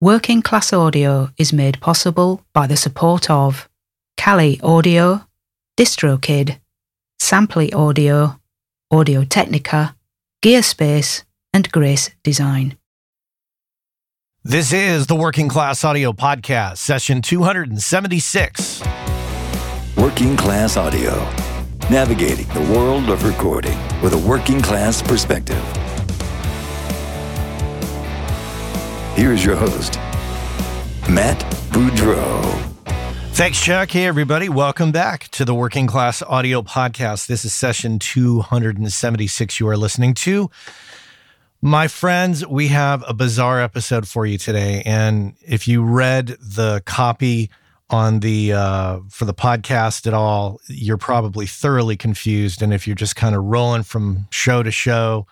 [0.00, 3.68] Working Class Audio is made possible by the support of
[4.16, 5.26] Kali Audio,
[5.76, 6.60] DistroKid,
[7.20, 8.38] Sampley Audio,
[8.92, 9.96] Audio Technica,
[10.40, 12.78] Gearspace, and Grace Design.
[14.44, 18.84] This is the Working Class Audio Podcast, session 276.
[19.96, 21.28] Working Class Audio,
[21.90, 25.87] navigating the world of recording with a working class perspective.
[29.18, 29.96] Here's your host,
[31.10, 31.40] Matt
[31.72, 32.40] Boudreau.
[33.32, 33.90] Thanks, Chuck.
[33.90, 34.48] Hey, everybody.
[34.48, 37.26] Welcome back to the Working Class Audio Podcast.
[37.26, 40.48] This is session 276 you are listening to.
[41.60, 44.84] My friends, we have a bizarre episode for you today.
[44.86, 47.50] And if you read the copy
[47.90, 52.62] on the uh, for the podcast at all, you're probably thoroughly confused.
[52.62, 55.26] And if you're just kind of rolling from show to show,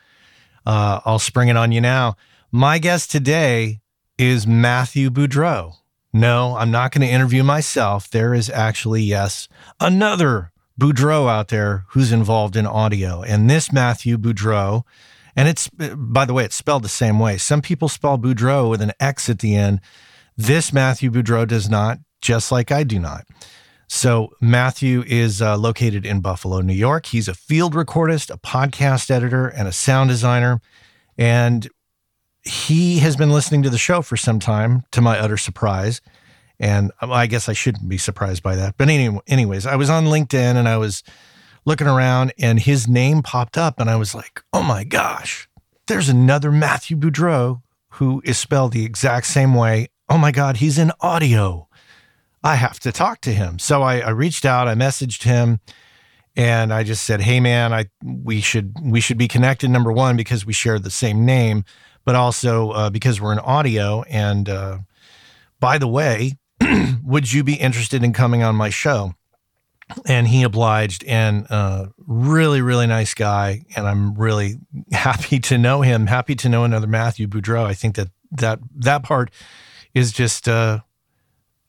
[0.67, 2.17] uh, I'll spring it on you now.
[2.53, 3.81] My guest today
[4.19, 5.75] is Matthew Boudreau.
[6.13, 8.09] No, I'm not going to interview myself.
[8.09, 9.49] There is actually, yes,
[9.81, 13.23] another Boudreau out there who's involved in audio.
[13.23, 14.83] And this Matthew Boudreau,
[15.35, 17.37] and it's, by the way, it's spelled the same way.
[17.37, 19.81] Some people spell Boudreau with an X at the end.
[20.37, 23.27] This Matthew Boudreau does not, just like I do not.
[23.89, 27.07] So, Matthew is uh, located in Buffalo, New York.
[27.07, 30.61] He's a field recordist, a podcast editor, and a sound designer.
[31.17, 31.69] And
[32.47, 36.01] he has been listening to the show for some time, to my utter surprise.
[36.59, 38.77] And um, I guess I shouldn't be surprised by that.
[38.79, 41.03] But anyway, anyways, I was on LinkedIn and I was
[41.65, 45.49] looking around and his name popped up and I was like, oh my gosh,
[45.87, 49.89] there's another Matthew Boudreau who is spelled the exact same way.
[50.09, 51.69] Oh my God, he's in audio.
[52.45, 53.59] I have to talk to him.
[53.59, 55.61] So I, I reached out, I messaged him
[56.37, 60.17] and I just said, "Hey man, I we should we should be connected number 1
[60.17, 61.65] because we share the same name,
[62.07, 64.03] but also uh, because we're in audio.
[64.05, 64.79] And uh,
[65.61, 66.39] by the way,
[67.05, 69.13] would you be interested in coming on my show?
[70.05, 73.63] And he obliged, and uh, really, really nice guy.
[73.77, 74.57] And I'm really
[74.93, 76.07] happy to know him.
[76.07, 77.65] Happy to know another Matthew Boudreau.
[77.65, 79.31] I think that that that part
[79.95, 80.81] is just uh,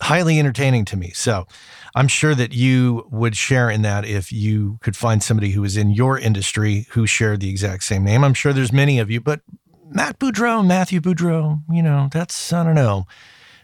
[0.01, 1.11] highly entertaining to me.
[1.11, 1.45] So
[1.93, 5.77] I'm sure that you would share in that if you could find somebody who is
[5.77, 8.23] in your industry who shared the exact same name.
[8.23, 9.41] I'm sure there's many of you, but
[9.89, 13.05] Matt Boudreau, Matthew Boudreau, you know, that's, I don't know.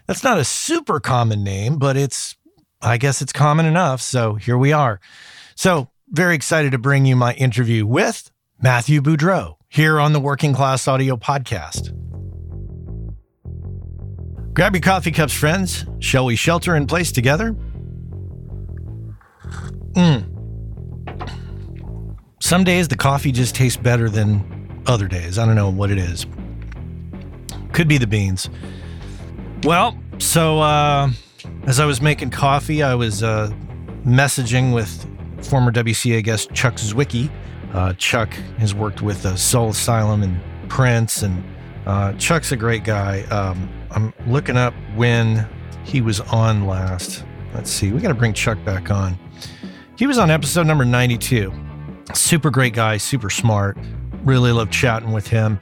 [0.06, 2.36] That's not a super common name, but it's,
[2.80, 4.00] I guess it's common enough.
[4.00, 5.00] So here we are.
[5.54, 8.30] So very excited to bring you my interview with
[8.60, 11.92] Matthew Boudreau here on the Working Class Audio Podcast.
[14.54, 15.84] Grab your coffee cups, friends.
[15.98, 17.56] Shall we shelter in place together?
[19.94, 20.30] Mm.
[22.40, 24.53] Some days the coffee just tastes better than
[24.86, 25.38] other days.
[25.38, 26.26] I don't know what it is.
[27.72, 28.48] Could be the beans.
[29.64, 31.10] Well, so uh,
[31.66, 33.50] as I was making coffee, I was uh,
[34.06, 35.06] messaging with
[35.44, 37.30] former WCA guest Chuck Zwicky.
[37.72, 41.42] Uh, Chuck has worked with uh, Soul Asylum and Prince, and
[41.86, 43.22] uh, Chuck's a great guy.
[43.22, 45.48] Um, I'm looking up when
[45.84, 47.24] he was on last.
[47.54, 49.18] Let's see, we got to bring Chuck back on.
[49.96, 51.52] He was on episode number 92.
[52.14, 53.78] Super great guy, super smart
[54.24, 55.58] really love chatting with him.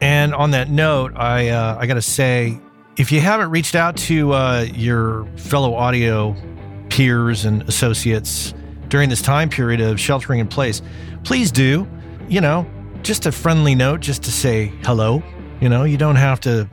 [0.00, 2.60] And on that note, I uh, I got to say,
[2.96, 6.36] if you haven't reached out to uh, your fellow audio
[6.90, 8.54] peers and associates
[8.88, 10.82] during this time period of sheltering in place,
[11.24, 11.86] please do.
[12.28, 12.66] You know,
[13.02, 15.22] just a friendly note, just to say hello.
[15.60, 16.68] You know, you don't have to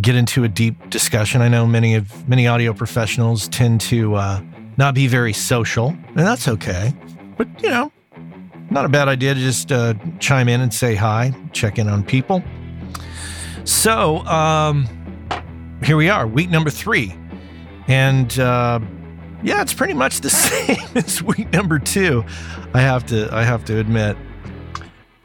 [0.00, 1.42] get into a deep discussion.
[1.42, 4.42] I know many of many audio professionals tend to uh,
[4.76, 6.94] not be very social, and that's okay.
[7.36, 7.92] But you know,
[8.70, 12.02] not a bad idea to just uh, chime in and say hi, check in on
[12.02, 12.42] people.
[13.64, 14.86] So, um,
[15.82, 17.14] here we are, week number three.
[17.86, 18.80] And uh,
[19.42, 22.24] yeah, it's pretty much the same as week number two.
[22.74, 24.16] I have to, I have to admit,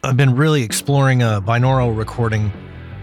[0.04, 2.52] I've been really exploring a binaural recording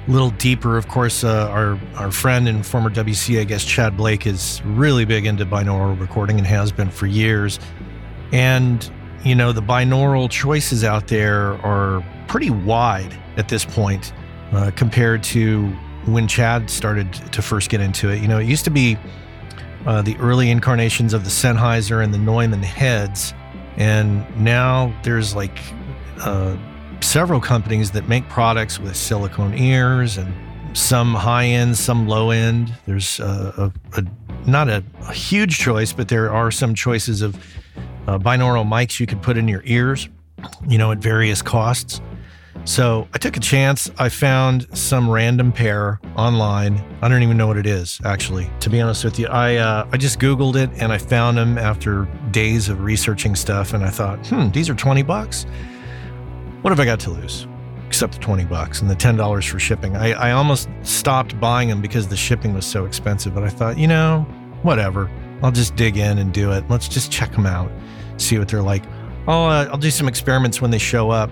[0.07, 0.77] a little deeper.
[0.77, 5.27] Of course, uh, our our friend and former WCA guest Chad Blake is really big
[5.27, 7.59] into binaural recording and has been for years.
[8.33, 8.91] And
[9.25, 14.13] you know, the binaural choices out there are pretty wide at this point
[14.53, 15.69] uh, compared to
[16.07, 18.23] when Chad started to first get into it.
[18.23, 18.97] You know, it used to be
[19.87, 23.35] uh, the early incarnations of the Sennheiser and the Neumann heads,
[23.77, 25.59] and now there's like
[26.21, 26.57] uh,
[27.01, 30.35] several companies that make products with silicone ears and
[30.77, 32.73] some high end, some low end.
[32.87, 34.05] There's a, a,
[34.49, 37.37] not a, a huge choice, but there are some choices of
[38.11, 40.09] uh, binaural mics you could put in your ears,
[40.67, 42.01] you know, at various costs.
[42.65, 43.89] So I took a chance.
[43.99, 46.85] I found some random pair online.
[47.03, 48.51] I don't even know what it is, actually.
[48.61, 51.57] To be honest with you, I uh, I just Googled it and I found them
[51.57, 53.73] after days of researching stuff.
[53.73, 55.47] And I thought, hmm, these are 20 bucks.
[56.63, 57.47] What have I got to lose?
[57.87, 59.97] Except the 20 bucks and the $10 for shipping.
[59.97, 63.35] I, I almost stopped buying them because the shipping was so expensive.
[63.35, 64.27] But I thought, you know,
[64.63, 65.09] whatever.
[65.43, 66.65] I'll just dig in and do it.
[66.69, 67.71] Let's just check them out,
[68.21, 68.85] see what they're like.
[69.27, 71.31] Uh, I'll do some experiments when they show up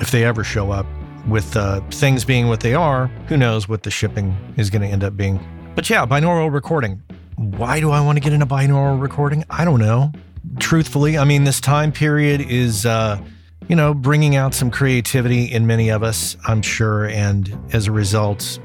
[0.00, 0.86] if they ever show up.
[1.28, 4.88] With uh, things being what they are, who knows what the shipping is going to
[4.88, 5.38] end up being.
[5.76, 7.00] But yeah, binaural recording.
[7.36, 9.44] Why do I want to get into binaural recording?
[9.48, 10.10] I don't know.
[10.58, 13.22] Truthfully, I mean, this time period is, uh,
[13.68, 17.06] you know, bringing out some creativity in many of us, I'm sure.
[17.06, 18.58] And as a result,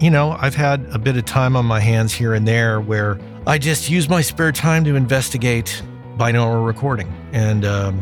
[0.00, 3.20] you know, I've had a bit of time on my hands here and there where
[3.46, 5.80] I just use my spare time to investigate
[6.20, 7.12] binaural recording.
[7.32, 8.00] And, um,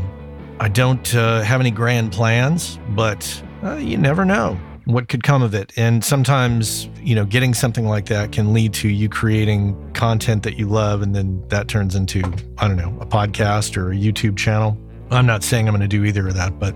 [0.61, 5.43] I don't uh, have any grand plans, but uh, you never know what could come
[5.43, 5.73] of it.
[5.77, 10.59] And sometimes, you know, getting something like that can lead to you creating content that
[10.59, 12.21] you love, and then that turns into,
[12.59, 14.77] I don't know, a podcast or a YouTube channel.
[15.11, 16.75] I'm not saying I'm going to do either of that, but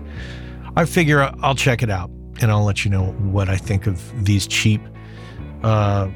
[0.77, 2.09] I figure I'll check it out
[2.41, 4.81] and I'll let you know what I think of these cheap
[5.63, 6.09] uh,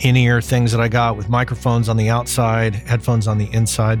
[0.00, 3.98] in ear things that I got with microphones on the outside, headphones on the inside.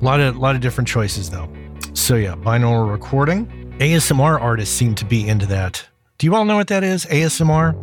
[0.00, 1.48] A lot of, lot of different choices, though.
[1.92, 3.46] So, yeah, binaural recording.
[3.78, 5.86] ASMR artists seem to be into that.
[6.18, 7.04] Do you all know what that is?
[7.06, 7.74] ASMR?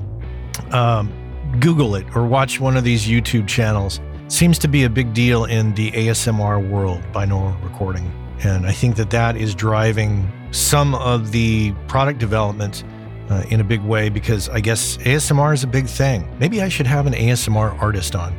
[0.73, 1.11] Um,
[1.59, 3.99] Google it or watch one of these YouTube channels.
[4.27, 8.11] Seems to be a big deal in the ASMR world, binaural recording.
[8.43, 12.83] And I think that that is driving some of the product development
[13.29, 16.27] uh, in a big way because I guess ASMR is a big thing.
[16.39, 18.35] Maybe I should have an ASMR artist on.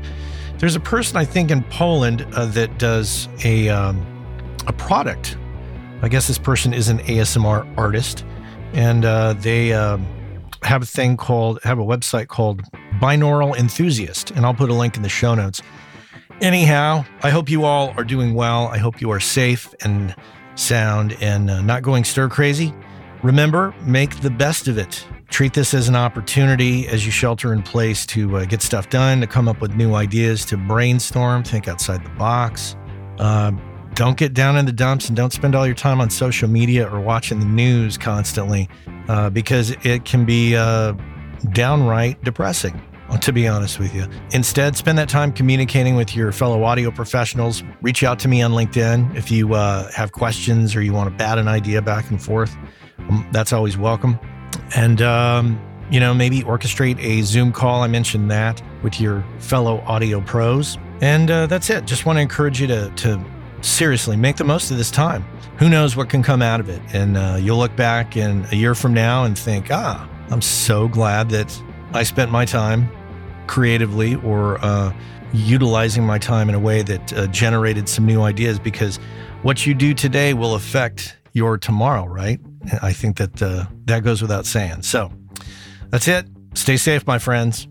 [0.59, 4.05] There's a person I think in Poland uh, that does a um,
[4.67, 5.37] a product
[6.01, 8.25] I guess this person is an ASMR artist,
[8.73, 9.99] and uh, they uh,
[10.63, 12.63] have a thing called have a website called
[13.01, 15.61] Binaural Enthusiast, and I'll put a link in the show notes.
[16.41, 18.69] Anyhow, I hope you all are doing well.
[18.69, 20.15] I hope you are safe and
[20.55, 22.73] sound and uh, not going stir crazy.
[23.25, 25.05] Remember, make the best of it.
[25.31, 29.21] Treat this as an opportunity as you shelter in place to uh, get stuff done,
[29.21, 32.77] to come up with new ideas, to brainstorm, think outside the box.
[33.19, 33.53] Uh,
[33.95, 36.89] don't get down in the dumps and don't spend all your time on social media
[36.89, 38.69] or watching the news constantly
[39.09, 40.95] uh, because it can be uh,
[41.53, 42.81] downright depressing,
[43.21, 44.07] to be honest with you.
[44.33, 47.63] Instead, spend that time communicating with your fellow audio professionals.
[47.83, 51.17] Reach out to me on LinkedIn if you uh, have questions or you want to
[51.17, 52.57] bat an idea back and forth.
[52.99, 54.19] Um, that's always welcome.
[54.75, 55.61] And, um,
[55.91, 57.83] you know, maybe orchestrate a Zoom call.
[57.83, 60.79] I mentioned that with your fellow audio pros.
[61.01, 61.85] And uh, that's it.
[61.85, 63.25] Just want to encourage you to, to
[63.63, 65.23] seriously, make the most of this time.
[65.59, 66.81] Who knows what can come out of it?
[66.93, 70.89] And uh, you'll look back in a year from now and think, ah, I'm so
[70.89, 71.61] glad that
[71.93, 72.91] I spent my time
[73.47, 74.93] creatively or uh,
[75.33, 78.97] utilizing my time in a way that uh, generated some new ideas because
[79.43, 82.41] what you do today will affect your tomorrow, right?
[82.83, 84.83] I think that uh, that goes without saying.
[84.83, 85.13] So
[85.91, 86.27] that's it.
[86.55, 87.69] Stay safe, my friends.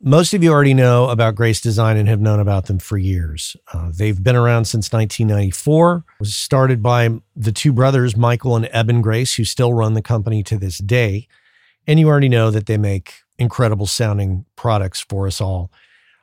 [0.00, 3.56] Most of you already know about Grace Design and have known about them for years.
[3.74, 5.96] Uh, they've been around since 1994.
[5.96, 10.02] It was started by the two brothers, Michael and Eben Grace, who still run the
[10.02, 11.26] company to this day.
[11.88, 15.72] And you already know that they make incredible sounding products for us all.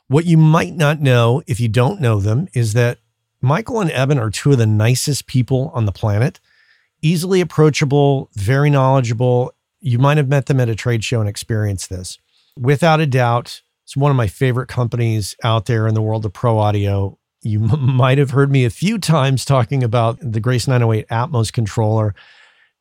[0.08, 3.00] What you might not know if you don't know them is that
[3.44, 6.40] Michael and Eben are two of the nicest people on the planet,
[7.02, 9.52] easily approachable, very knowledgeable.
[9.82, 12.20] You might have met them at a trade show and experienced this.
[12.58, 16.32] Without a doubt, it's one of my favorite companies out there in the world of
[16.32, 17.20] pro audio.
[17.42, 21.52] You m- might have heard me a few times talking about the Grace 908 Atmos
[21.52, 22.16] controller.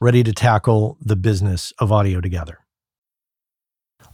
[0.00, 2.60] ready to tackle the business of audio together.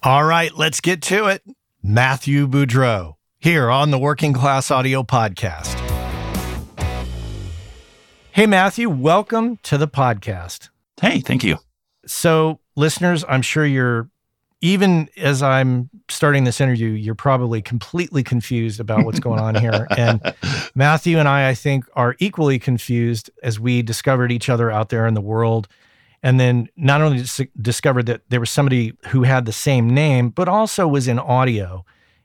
[0.03, 1.43] All right, let's get to it.
[1.83, 5.75] Matthew Boudreau here on the Working Class Audio Podcast.
[8.33, 10.71] Hey, Matthew, welcome to the podcast.
[11.01, 11.59] Hey, thank you.
[12.05, 14.11] So, listeners, I'm sure you're,
[14.61, 19.87] even as I'm starting this interview, you're probably completely confused about what's going on here.
[19.97, 20.21] And
[20.75, 25.07] Matthew and I, I think, are equally confused as we discovered each other out there
[25.07, 25.69] in the world
[26.23, 27.25] and then not only
[27.61, 31.85] discovered that there was somebody who had the same name, but also was in audio.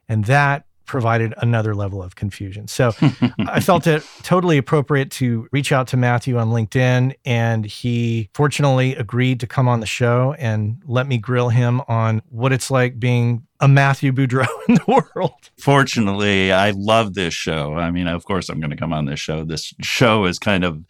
[0.10, 2.68] And that provided another level of confusion.
[2.68, 2.92] So
[3.48, 7.16] I felt it totally appropriate to reach out to Matthew on LinkedIn.
[7.24, 12.22] And he fortunately agreed to come on the show and let me grill him on
[12.28, 15.50] what it's like being a Matthew Boudreau in the world.
[15.58, 17.76] Fortunately, I love this show.
[17.76, 19.46] I mean, of course, I'm going to come on this show.
[19.46, 20.84] This show is kind of,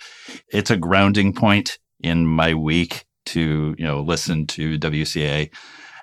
[0.52, 5.52] it's a grounding point in my week to you know listen to WCA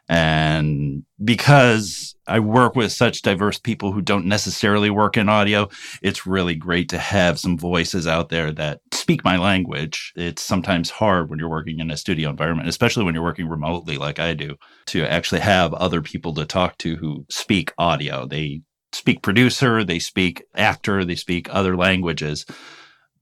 [0.09, 5.69] and because I work with such diverse people who don't necessarily work in audio,
[6.03, 10.13] it's really great to have some voices out there that speak my language.
[10.17, 13.99] It's sometimes hard when you're working in a studio environment, especially when you're working remotely
[13.99, 18.27] like I do, to actually have other people to talk to who speak audio.
[18.27, 18.63] They
[18.93, 22.47] speak producer, they speak actor, they speak other languages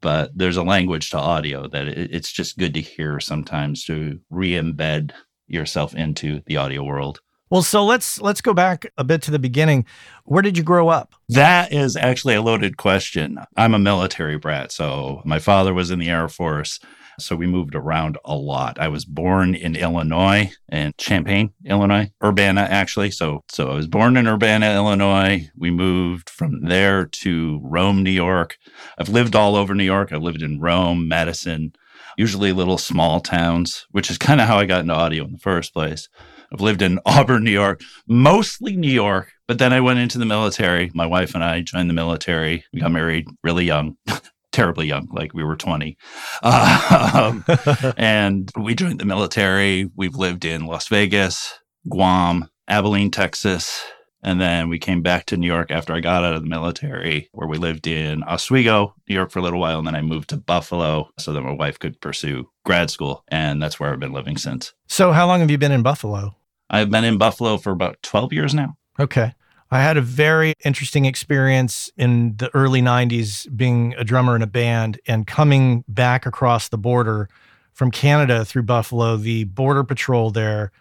[0.01, 5.13] but there's a language to audio that it's just good to hear sometimes to re-embed
[5.47, 7.21] yourself into the audio world.
[7.49, 9.87] Well, so let's let's go back a bit to the beginning.
[10.25, 11.15] Where did you grow up?
[11.29, 13.39] That is actually a loaded question.
[13.57, 16.81] I'm a military brat, so my father was in the Air Force.
[17.19, 18.79] So we moved around a lot.
[18.79, 23.11] I was born in Illinois and Champaign, Illinois, Urbana actually.
[23.11, 25.49] So so I was born in Urbana, Illinois.
[25.57, 28.59] We moved from there to Rome, New York.
[28.99, 30.13] I've lived all over New York.
[30.13, 31.75] I've lived in Rome, Madison,
[32.17, 35.39] usually little small towns, which is kind of how I got into audio in the
[35.39, 36.09] first place.
[36.53, 40.25] I've lived in Auburn, New York, mostly New York, but then I went into the
[40.25, 40.91] military.
[40.95, 42.65] My wife and I joined the military.
[42.73, 43.97] We got married really young.
[44.53, 45.99] terribly young, like we were 20.
[46.43, 47.45] Um,
[47.99, 49.91] and we joined the military.
[49.95, 51.53] We've lived in Las Vegas,
[51.87, 53.85] Guam, Abilene, Texas.
[54.27, 57.29] And then we came back to New York after I got out of the military,
[57.31, 59.79] where we lived in Oswego, New York for a little while.
[59.79, 63.23] And then I moved to Buffalo so that my wife could pursue grad school.
[63.29, 64.75] And that's where I've been living since.
[64.89, 66.35] So, how long have you been in Buffalo?
[66.69, 68.77] I've been in Buffalo for about 12 years now.
[68.99, 69.33] Okay.
[69.71, 74.49] I had a very interesting experience in the early 90s being a drummer in a
[74.49, 77.29] band and coming back across the border
[77.73, 79.17] from Canada through Buffalo.
[79.17, 80.73] The border patrol there,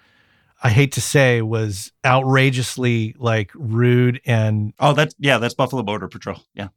[0.64, 4.74] I hate to say, was outrageously like rude and.
[4.80, 6.42] Oh, that's, yeah, that's Buffalo Border Patrol.
[6.54, 6.70] Yeah.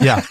[0.00, 0.22] yeah.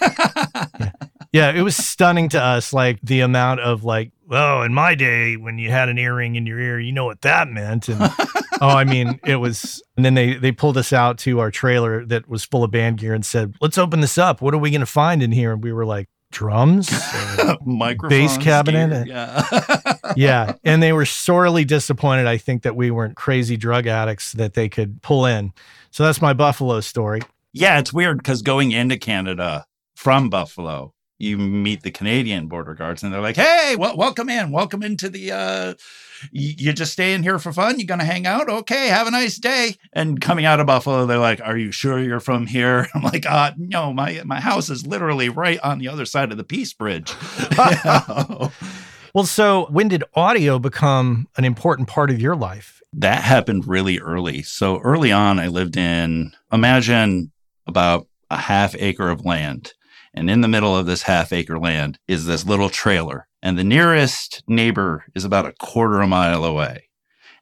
[0.80, 0.90] yeah.
[1.32, 1.50] Yeah.
[1.50, 5.58] It was stunning to us, like the amount of like, oh, in my day, when
[5.58, 7.88] you had an earring in your ear, you know what that meant.
[7.88, 8.00] And
[8.60, 9.82] oh, I mean, it was.
[9.96, 12.98] And then they they pulled us out to our trailer that was full of band
[12.98, 14.40] gear and said, "Let's open this up.
[14.40, 16.90] What are we going to find in here?" And we were like, "Drums,
[18.08, 20.54] bass cabinet." Yeah, yeah.
[20.64, 22.26] And they were sorely disappointed.
[22.26, 25.52] I think that we weren't crazy drug addicts that they could pull in.
[25.90, 27.20] So that's my Buffalo story.
[27.52, 30.93] Yeah, it's weird because going into Canada from Buffalo,
[31.24, 35.08] you meet the Canadian border guards and they're like, "Hey, well, welcome in, welcome into
[35.08, 35.74] the uh,
[36.32, 37.78] "Y- you just staying here for fun?
[37.78, 38.48] You're gonna hang out?
[38.48, 39.76] Okay, have a nice day.
[39.92, 42.86] And coming out of Buffalo, they're like, Are you sure you're from here?
[42.94, 46.38] I'm like, uh, no, my my house is literally right on the other side of
[46.38, 47.12] the Peace Bridge.
[49.14, 52.80] Well, so when did audio become an important part of your life?
[52.96, 54.42] that happened really early.
[54.42, 57.32] So early on, I lived in, imagine
[57.66, 59.72] about a half acre of land.
[60.14, 63.26] And in the middle of this half acre land is this little trailer.
[63.42, 66.88] And the nearest neighbor is about a quarter of a mile away.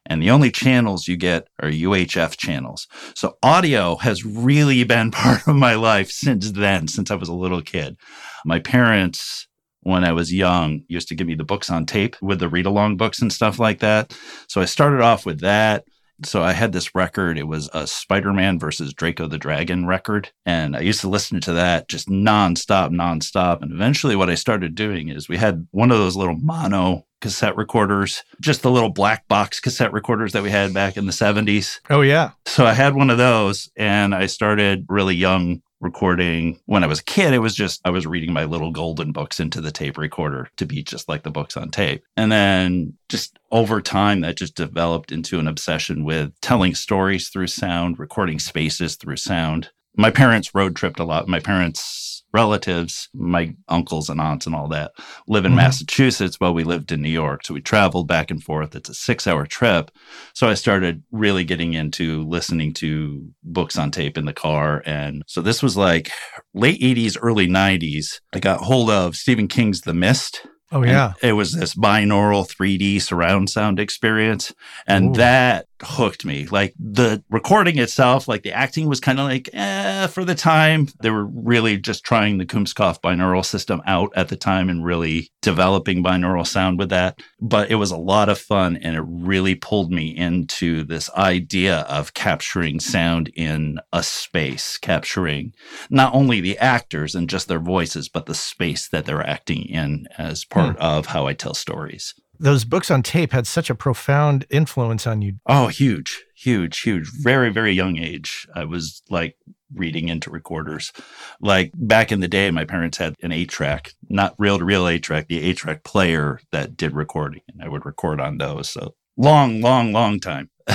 [0.05, 2.87] And the only channels you get are UHF channels.
[3.15, 7.33] So audio has really been part of my life since then, since I was a
[7.33, 7.95] little kid.
[8.43, 9.47] My parents,
[9.81, 12.65] when I was young, used to give me the books on tape with the read
[12.65, 14.17] along books and stuff like that.
[14.47, 15.85] So I started off with that.
[16.23, 17.37] So I had this record.
[17.37, 20.31] It was a Spider Man versus Draco the Dragon record.
[20.45, 23.61] And I used to listen to that just nonstop, nonstop.
[23.61, 27.55] And eventually, what I started doing is we had one of those little mono cassette
[27.55, 31.79] recorders, just the little black box cassette recorders that we had back in the 70s.
[31.89, 32.31] Oh, yeah.
[32.45, 36.59] So I had one of those and I started really young recording.
[36.65, 39.39] When I was a kid, it was just I was reading my little golden books
[39.39, 42.03] into the tape recorder to be just like the books on tape.
[42.17, 47.47] And then just over time, that just developed into an obsession with telling stories through
[47.47, 49.69] sound, recording spaces through sound.
[49.95, 51.27] My parents road tripped a lot.
[51.27, 54.91] My parents relatives, my uncles and aunts and all that,
[55.27, 55.57] live in Mhm.
[55.57, 57.45] Massachusetts while we lived in New York.
[57.45, 58.75] So we traveled back and forth.
[58.75, 59.91] It's a six hour trip.
[60.33, 64.81] So I started really getting into listening to books on tape in the car.
[64.85, 66.11] And so this was like
[66.53, 68.19] late 80s, early 90s.
[68.33, 70.41] I got hold of Stephen King's The Mist.
[70.71, 71.13] Oh, And yeah.
[71.21, 74.51] it was this binaural 3D surround sound experience.
[74.87, 75.19] And Ooh.
[75.19, 76.47] that hooked me.
[76.47, 80.87] Like the recording itself, like the acting was kind of like, eh, for the time.
[81.01, 85.31] They were really just trying the Kunstkopf binaural system out at the time and really
[85.41, 87.19] developing binaural sound with that.
[87.39, 91.79] But it was a lot of fun and it really pulled me into this idea
[91.81, 95.53] of capturing sound in a space, capturing
[95.89, 100.07] not only the actors and just their voices, but the space that they're acting in
[100.17, 102.13] as part of how I tell stories.
[102.43, 105.35] Those books on tape had such a profound influence on you.
[105.45, 107.09] Oh, huge, huge, huge.
[107.09, 108.45] Very, very young age.
[108.53, 109.37] I was like
[109.73, 110.91] reading into recorders.
[111.39, 114.89] Like back in the day, my parents had an eight track, not reel to reel
[114.89, 118.67] eight track, the eight track player that did recording, and I would record on those.
[118.67, 120.49] So long, long, long time.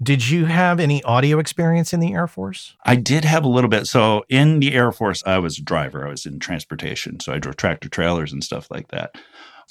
[0.00, 2.76] Did you have any audio experience in the Air Force?
[2.84, 3.88] I did have a little bit.
[3.88, 6.06] So in the Air Force, I was a driver.
[6.06, 7.18] I was in transportation.
[7.18, 9.16] So I drove tractor trailers and stuff like that.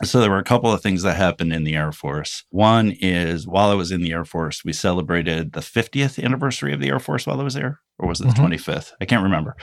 [0.04, 2.44] So there were a couple of things that happened in the Air Force.
[2.52, 6.80] One is while I was in the Air Force, we celebrated the 50th anniversary of
[6.80, 7.80] the Air Force while I was there.
[7.98, 8.38] Or was it the Mhm.
[8.38, 8.94] 25th?
[9.02, 9.56] I can't remember.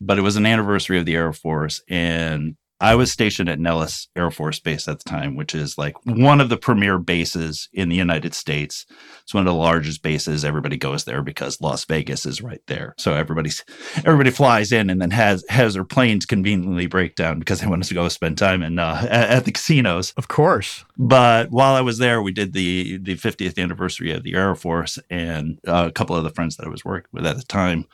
[0.00, 1.80] But it was an anniversary of the Air Force.
[1.88, 5.94] And I was stationed at Nellis Air Force Base at the time, which is like
[6.04, 8.84] one of the premier bases in the United States.
[9.22, 10.44] It's one of the largest bases.
[10.44, 12.94] Everybody goes there because Las Vegas is right there.
[12.98, 13.64] So everybody's
[13.98, 17.82] everybody flies in and then has has their planes conveniently break down because they want
[17.82, 20.12] us to go spend time in uh, at, at the casinos.
[20.18, 20.84] Of course.
[20.98, 24.98] But while I was there, we did the the 50th anniversary of the Air Force,
[25.08, 27.86] and uh, a couple of the friends that I was working with at the time.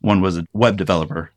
[0.00, 1.30] One was a web developer,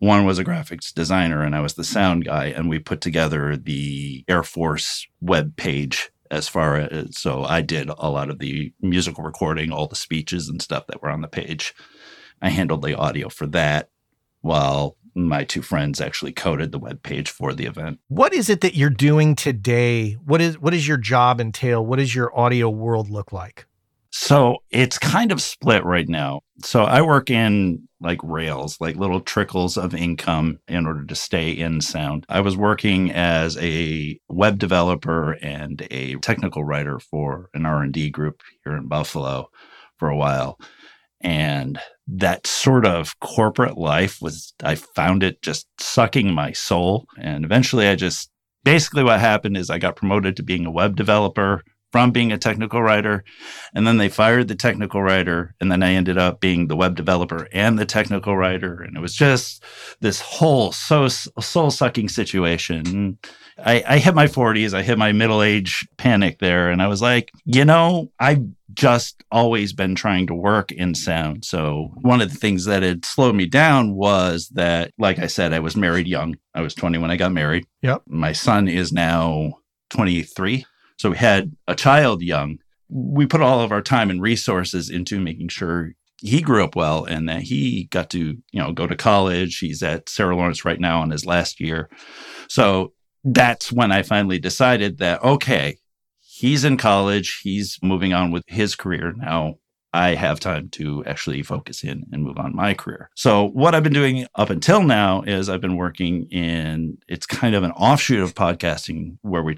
[0.00, 2.46] one was a graphics designer, and I was the sound guy.
[2.46, 7.90] And we put together the Air Force web page as far as so I did
[7.90, 11.28] a lot of the musical recording, all the speeches and stuff that were on the
[11.28, 11.74] page.
[12.40, 13.90] I handled the audio for that,
[14.40, 17.98] while my two friends actually coded the web page for the event.
[18.08, 20.12] What is it that you're doing today?
[20.24, 21.84] What is what does your job entail?
[21.84, 23.66] What does your audio world look like?
[24.10, 26.40] So it's kind of split right now.
[26.62, 31.50] So I work in like rails, like little trickles of income in order to stay
[31.50, 32.26] in sound.
[32.28, 38.42] I was working as a web developer and a technical writer for an R&D group
[38.64, 39.48] here in Buffalo
[39.96, 40.58] for a while.
[41.20, 47.44] And that sort of corporate life was I found it just sucking my soul and
[47.44, 48.30] eventually I just
[48.64, 52.38] basically what happened is I got promoted to being a web developer from being a
[52.38, 53.24] technical writer
[53.74, 56.96] and then they fired the technical writer and then i ended up being the web
[56.96, 59.62] developer and the technical writer and it was just
[60.00, 63.18] this whole so soul sucking situation.
[63.58, 67.02] I, I hit my 40s i hit my middle age panic there and i was
[67.02, 68.42] like you know i've
[68.74, 71.44] just always been trying to work in sound.
[71.44, 75.52] So one of the things that had slowed me down was that like i said
[75.52, 76.36] i was married young.
[76.54, 77.66] I was 20 when i got married.
[77.82, 78.02] Yep.
[78.06, 79.54] my son is now
[79.90, 80.64] 23
[81.00, 82.58] so we had a child young.
[82.90, 87.06] We put all of our time and resources into making sure he grew up well
[87.06, 89.60] and that he got to, you know, go to college.
[89.60, 91.88] He's at Sarah Lawrence right now on his last year.
[92.50, 92.92] So
[93.24, 95.78] that's when I finally decided that, okay,
[96.20, 97.40] he's in college.
[97.42, 99.54] He's moving on with his career now.
[99.92, 103.10] I have time to actually focus in and move on my career.
[103.16, 107.54] So what I've been doing up until now is I've been working in it's kind
[107.54, 109.54] of an offshoot of podcasting where we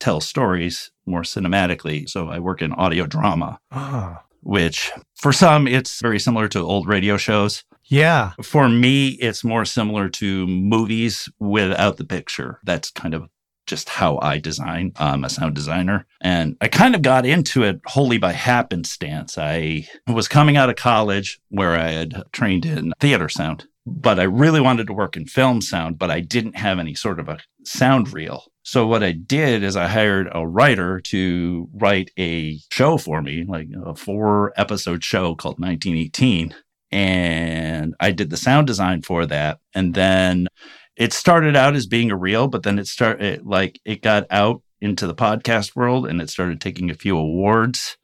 [0.00, 2.08] tell stories more cinematically.
[2.08, 6.88] So I work in audio drama, Ah, which for some it's very similar to old
[6.88, 7.62] radio shows.
[7.84, 8.32] yeah.
[8.42, 12.58] For me, it's more similar to movies without the picture.
[12.64, 13.28] That's kind of
[13.66, 14.92] just how I design.
[14.96, 16.06] I'm a sound designer.
[16.20, 19.36] And I kind of got into it wholly by happenstance.
[19.36, 24.24] I was coming out of college where I had trained in theater sound, but I
[24.24, 27.38] really wanted to work in film sound, but I didn't have any sort of a
[27.64, 28.44] sound reel.
[28.62, 33.44] So what I did is I hired a writer to write a show for me,
[33.46, 36.54] like a four episode show called 1918
[36.92, 39.58] and I did the sound design for that.
[39.74, 40.48] And then
[40.96, 44.62] it started out as being a reel, but then it started like it got out
[44.80, 47.96] into the podcast world and it started taking a few awards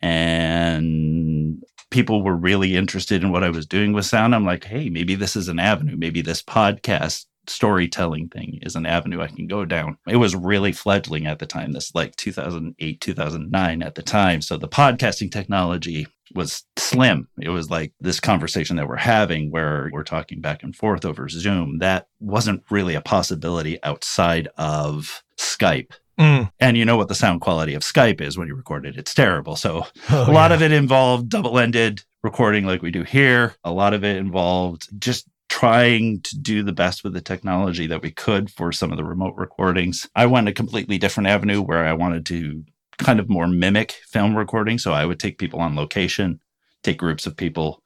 [0.00, 4.34] and people were really interested in what I was doing with sound.
[4.34, 5.96] I'm like, hey, maybe this is an avenue.
[5.96, 9.96] Maybe this podcast storytelling thing is an avenue I can go down.
[10.06, 14.42] It was really fledgling at the time, this like 2008, 2009 at the time.
[14.42, 17.28] So the podcasting technology was slim.
[17.40, 21.28] It was like this conversation that we're having where we're talking back and forth over
[21.28, 21.78] Zoom.
[21.78, 25.92] That wasn't really a possibility outside of Skype.
[26.18, 26.50] Mm.
[26.60, 28.96] And you know what the sound quality of Skype is when you record it.
[28.96, 29.54] It's terrible.
[29.56, 30.56] So Oh, a lot yeah.
[30.56, 33.54] of it involved double ended recording like we do here.
[33.64, 38.02] A lot of it involved just trying to do the best with the technology that
[38.02, 40.08] we could for some of the remote recordings.
[40.16, 42.64] I went a completely different avenue where I wanted to
[42.98, 44.78] kind of more mimic film recording.
[44.78, 46.40] So I would take people on location,
[46.82, 47.82] take groups of people,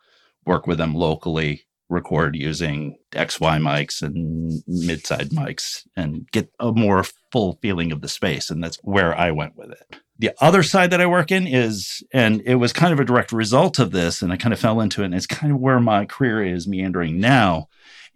[0.46, 6.72] work with them locally, record using XY mics and mid side mics and get a
[6.72, 8.48] more full feeling of the space.
[8.48, 9.96] And that's where I went with it.
[10.18, 13.32] The other side that I work in is, and it was kind of a direct
[13.32, 15.80] result of this, and I kind of fell into it, and it's kind of where
[15.80, 17.68] my career is meandering now,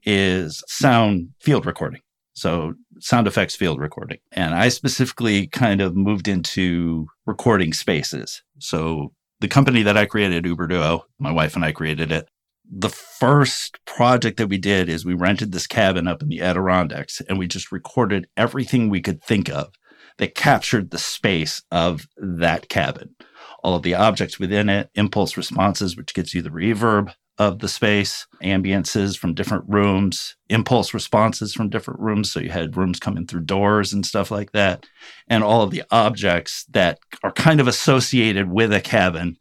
[0.04, 2.02] is sound field recording.
[2.34, 4.18] So sound effects field recording.
[4.32, 8.42] And I specifically kind of moved into recording spaces.
[8.58, 12.28] So the company that I created, Uber Duo, my wife and I created it.
[12.70, 17.20] The first project that we did is we rented this cabin up in the Adirondacks
[17.28, 19.72] and we just recorded everything we could think of
[20.18, 23.14] that captured the space of that cabin.
[23.62, 27.68] All of the objects within it, impulse responses, which gives you the reverb of the
[27.68, 32.30] space, ambiances from different rooms, impulse responses from different rooms.
[32.30, 34.86] So you had rooms coming through doors and stuff like that,
[35.28, 39.36] and all of the objects that are kind of associated with a cabin.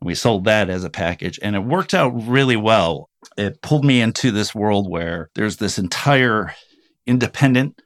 [0.00, 3.10] We sold that as a package, and it worked out really well.
[3.36, 6.54] It pulled me into this world where there's this entire
[7.06, 7.80] independent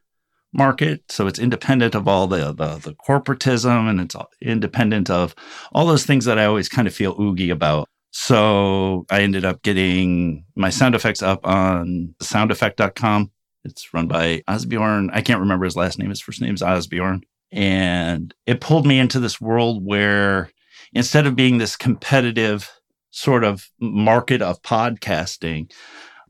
[0.53, 1.03] market.
[1.09, 5.35] So it's independent of all the, the the corporatism and it's independent of
[5.73, 7.89] all those things that I always kind of feel oogie about.
[8.13, 13.31] So I ended up getting my sound effects up on soundeffect.com.
[13.65, 15.09] It's run by Asbjoern.
[15.13, 16.11] I can't remember his last name.
[16.11, 17.23] His first name is Asbjoern.
[17.51, 20.51] And it pulled me into this world where
[20.93, 22.71] instead of being this competitive
[23.11, 25.73] sort of market of podcasting,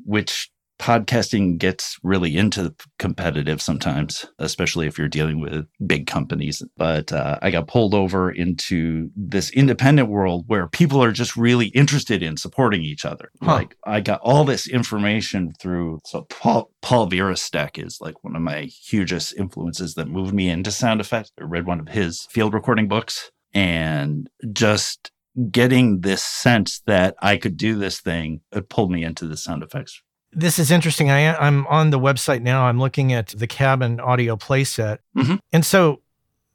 [0.04, 0.51] which
[0.82, 6.60] podcasting gets really into competitive sometimes, especially if you're dealing with big companies.
[6.76, 11.66] But uh, I got pulled over into this independent world where people are just really
[11.68, 13.30] interested in supporting each other.
[13.40, 13.54] Huh.
[13.54, 16.00] Like I got all this information through.
[16.04, 20.72] So Paul Paul Virostek is like one of my hugest influences that moved me into
[20.72, 21.30] sound effects.
[21.40, 25.12] I read one of his field recording books and just
[25.50, 29.62] getting this sense that I could do this thing, it pulled me into the sound
[29.62, 31.10] effects This is interesting.
[31.10, 32.64] I, I'm on the website now.
[32.64, 34.98] I'm looking at the cabin audio playset.
[35.16, 35.38] Mhm.
[35.52, 36.00] And so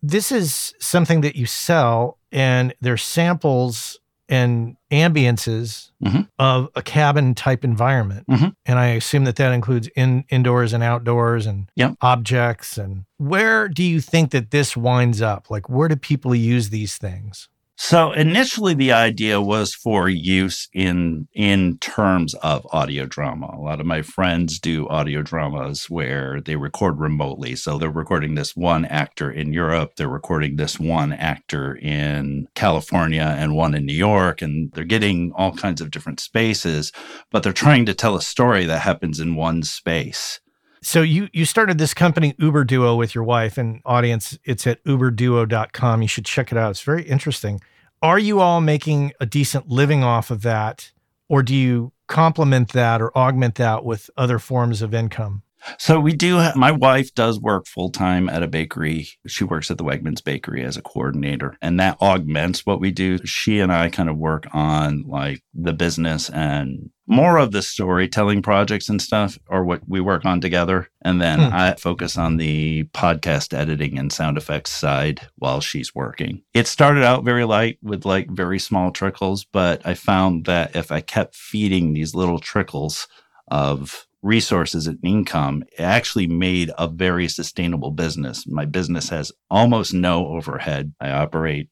[0.02, 6.28] this is something that you sell, and there's samples and ambiances Mhm.
[6.38, 8.26] of a cabin type environment.
[8.30, 8.54] Mhm.
[8.66, 11.96] And I assume that that includes in indoors and outdoors and Yep.
[12.02, 12.78] objects.
[12.78, 15.50] And where do you think that this winds up?
[15.50, 17.48] Like, where do people use these things?
[17.80, 23.52] So initially the idea was for use in in terms of audio drama.
[23.54, 27.56] A lot of my friends do audio dramas where they record remotely.
[27.56, 33.36] So they're recording this one actor in Europe, they're recording this one actor in California
[33.38, 36.92] and one in New York and they're getting all kinds of different spaces,
[37.32, 40.40] but they're trying to tell a story that happens in one space.
[40.82, 44.84] So you you started this company Uber Duo with your wife and audience it's at
[44.84, 46.02] uberduo.com.
[46.02, 46.72] You should check it out.
[46.72, 47.62] It's very interesting.
[48.02, 50.92] Are you all making a decent living off of that
[51.30, 55.42] or do you complement that or augment that with other forms of income?
[55.80, 56.38] So we do.
[56.38, 59.10] ha- My wife does work full time at a bakery.
[59.26, 63.18] She works at the Wegmans Bakery as a coordinator, and that augments what we do.
[63.26, 68.42] She and I kind of work on like the business and more of the storytelling
[68.42, 70.90] projects and stuff, or what we work on together.
[71.04, 71.54] And then Hmm.
[71.54, 76.44] I focus on the podcast editing and sound effects side while she's working.
[76.54, 80.92] It started out very light with like very small trickles, but I found that if
[80.92, 83.08] I kept feeding these little trickles
[83.50, 88.46] of resources and income, it actually made a very sustainable business.
[88.46, 90.94] My business has almost no overhead.
[91.00, 91.70] I operate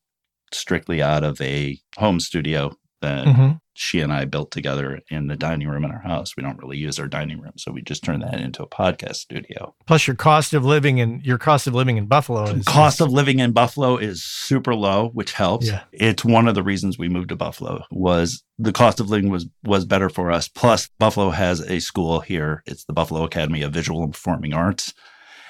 [0.53, 2.73] strictly out of a home studio
[3.05, 3.59] that Mhm.
[3.73, 6.35] she and I built together in the dining room in our house.
[6.35, 9.15] We don't really use our dining room, so we just turned that into a podcast
[9.15, 9.75] studio.
[9.85, 13.11] Plus, your cost of living and your cost of living in Buffalo is Cost of
[13.11, 15.67] living in Buffalo is super low, which helps.
[15.67, 15.81] Yeah.
[15.91, 19.47] It's one of the reasons we moved to Buffalo was the cost of living was
[19.63, 20.47] was better for us.
[20.47, 22.63] Plus, Buffalo has a school here.
[22.65, 24.93] It's the Buffalo Academy of Visual and Performing Arts.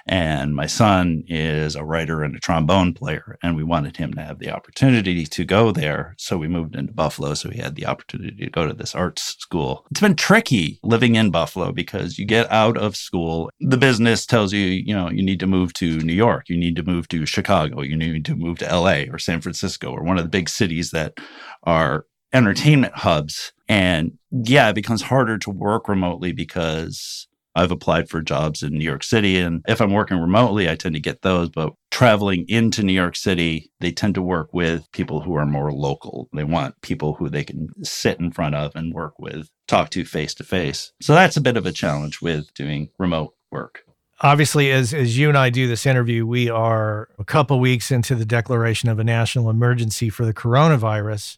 [0.07, 4.21] And my son is a writer and a trombone player, and we wanted him to
[4.21, 6.13] have the opportunity to go there.
[6.17, 9.35] So we moved into Buffalo, so he had the opportunity to go to this arts
[9.39, 9.85] school.
[9.89, 14.53] It's been tricky living in Buffalo because you get out of school, the business tells
[14.53, 17.25] you, you know, you need to move to New York, you need to move to
[17.25, 20.49] Chicago, you need to move to LA or San Francisco or one of the big
[20.49, 21.17] cities that
[21.63, 23.53] are entertainment hubs.
[23.67, 28.83] And yeah, it becomes harder to work remotely because I've applied for jobs in New
[28.83, 29.37] York City.
[29.39, 31.49] And if I'm working remotely, I tend to get those.
[31.49, 35.71] But traveling into New York City, they tend to work with people who are more
[35.71, 36.27] local.
[36.33, 40.03] They want people who they can sit in front of and work with, talk to
[40.03, 40.91] face to face.
[41.01, 43.83] So that's a bit of a challenge with doing remote work.
[44.21, 48.15] obviously as as you and I do this interview, we are a couple weeks into
[48.15, 51.35] the declaration of a national emergency for the coronavirus,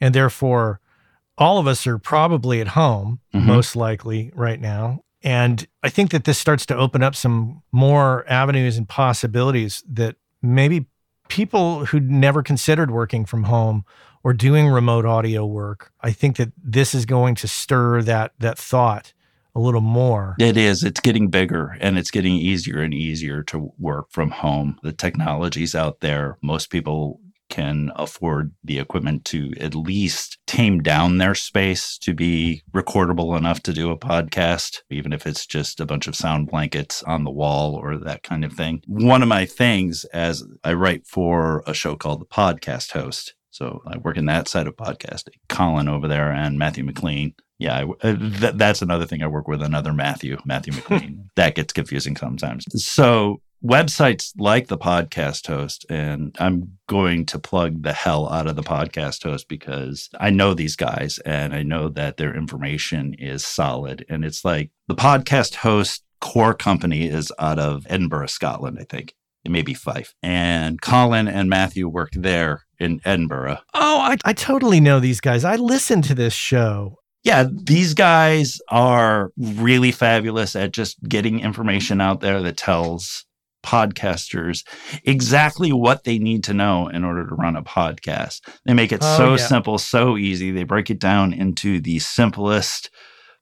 [0.00, 0.80] and therefore
[1.38, 3.44] all of us are probably at home Mhm.
[3.46, 5.00] most likely right now.
[5.22, 10.16] And I think that this starts to open up some more avenues and possibilities that
[10.40, 10.86] maybe
[11.28, 13.84] people who'd never considered working from home
[14.22, 18.58] or doing remote audio work, I think that this is going to stir that that
[18.58, 19.12] thought
[19.54, 20.36] a little more.
[20.38, 20.84] It is.
[20.84, 24.78] It's getting bigger and it's getting easier and easier to work from home.
[24.82, 26.38] The technology's out there.
[26.40, 32.62] Most people can afford the equipment to at least tame down their space to be
[32.72, 37.02] recordable enough to do a podcast, even if it's just a bunch of sound blankets
[37.02, 38.82] on the wall or that kind of thing.
[38.86, 43.34] One of my things as I write for a show called The Podcast Host.
[43.50, 45.34] So I work in that side of podcasting.
[45.48, 49.22] Colin over there and Matthew McLean yeah, I, uh, th- that's another thing.
[49.22, 51.28] I work with another Matthew, Matthew McLean.
[51.36, 52.64] that gets confusing sometimes.
[52.82, 58.56] So websites like the podcast host, and I'm going to plug the hell out of
[58.56, 63.44] the podcast host because I know these guys and I know that their information is
[63.44, 64.04] solid.
[64.08, 69.14] And it's like the podcast host core company is out of Edinburgh, Scotland, I think.
[69.44, 70.14] It may be Fife.
[70.22, 73.58] And Colin and Matthew work there in Edinburgh.
[73.72, 75.44] Oh, I, I totally know these guys.
[75.44, 76.98] I listened to this show.
[77.22, 83.24] yeah, these guys are really fabulous at just getting information out there that tells
[83.62, 84.64] podcasters
[85.04, 88.40] exactly what they need to know in order to run a podcast.
[88.64, 89.36] They make it Oh, so yeah.
[89.36, 90.50] simple, so easy.
[90.50, 92.90] They break it down into the simplest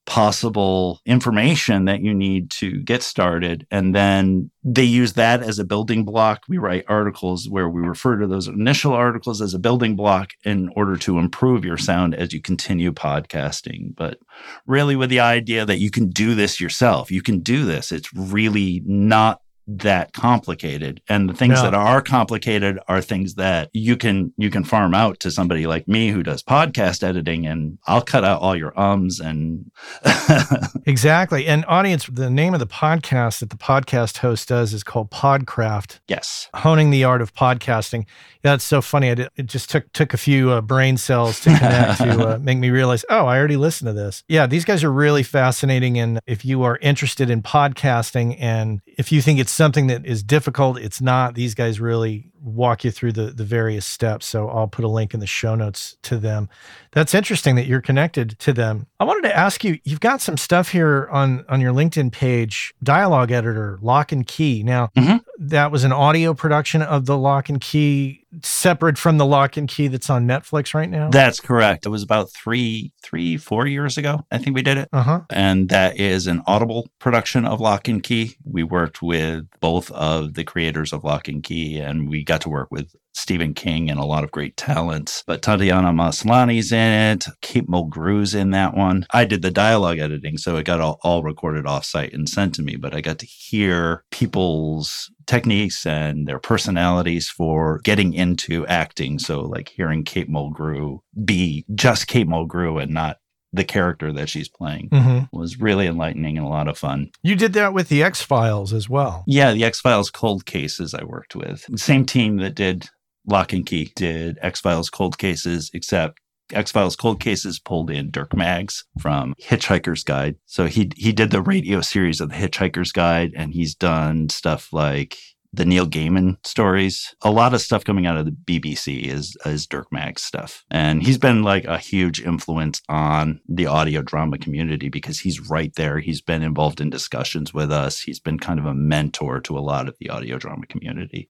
[0.08, 3.66] possible information that you need to get started.
[3.70, 6.44] And then they use that as a building block.
[6.48, 10.70] We write articles where we refer to those initial articles as a building block in
[10.74, 13.94] order to improve your sound as you continue podcasting.
[13.96, 14.18] But
[14.66, 17.92] really, with the idea that you can do this yourself, you can do this.
[17.92, 21.62] It's really not that complicated and the things No.
[21.64, 25.86] that are complicated are things that you can you can farm out to somebody like
[25.86, 29.70] me who does podcast editing and I'll cut out all your ums and
[30.86, 31.46] Exactly.
[31.46, 36.00] And audience, the name of the podcast that the podcast host does is called Podcraft,
[36.08, 38.06] yes honing the art of podcasting.
[38.42, 39.10] That's so funny.
[39.10, 42.38] I did, it just took took a few uh, brain cells to connect to uh,
[42.40, 44.24] make me realize, oh, I already listened to this.
[44.28, 45.98] Yeah, these guys are really fascinating.
[45.98, 50.22] And if you are interested in podcasting and if you think it's something that is
[50.22, 51.34] difficult, it's not.
[51.34, 54.24] These guys really walk you through the the various steps.
[54.24, 56.48] So I'll put a link in the show notes to them.
[56.92, 58.86] That's interesting that you're connected to them.
[58.98, 62.72] I wanted to ask you, you've got some stuff here on on your LinkedIn page,
[62.82, 64.62] dialogue editor, Locke and Key.
[64.62, 65.20] Now, Mhm.
[65.38, 69.68] that was an audio production of the Locke and Key separate from the Locke and
[69.68, 71.10] Key that's on Netflix right now.
[71.10, 74.88] that's correct it was about three three four years ago i think we did it
[74.92, 75.20] uh-huh.
[75.30, 80.34] and that is an audible production of Locke and Key we worked with both of
[80.34, 83.98] the creators of Locke and Key and we got to work with Stephen King and
[83.98, 85.24] a lot of great talents.
[85.26, 87.26] But Tatiana Maslany's in it.
[87.40, 89.06] Kate Mulgrew's in that one.
[89.10, 92.62] I did the dialogue editing, so it got all, all recorded offsite and sent to
[92.62, 92.76] me.
[92.76, 99.18] But I got to hear people's techniques and their personalities for getting into acting.
[99.18, 103.18] So, like hearing Kate Mulgrew be just Kate Mulgrew and not
[103.52, 105.26] the character that she's playing Mhm.
[105.32, 107.08] was really enlightening and a lot of fun.
[107.22, 109.24] You did that with the X Files as well.
[109.26, 111.64] Yeah, the X Files Cold Cases I worked with.
[111.76, 112.90] Same team that did
[113.26, 116.18] Locke and Key did X Files Cold Cases, except
[116.52, 120.36] X Files Cold Cases pulled in Dirk Maggs from Hitchhiker's Guide.
[120.44, 124.72] So he he did the radio series of the Hitchhiker's Guide, and he's done stuff
[124.72, 125.16] like
[125.52, 127.14] the Neil Gaiman stories.
[127.22, 131.02] A lot of stuff coming out of the BBC is is Dirk Maggs stuff, and
[131.02, 135.98] he's been like a huge influence on the audio drama community because he's right there.
[135.98, 138.00] He's been involved in discussions with us.
[138.00, 141.28] He's been kind of a mentor to a lot of the audio drama community.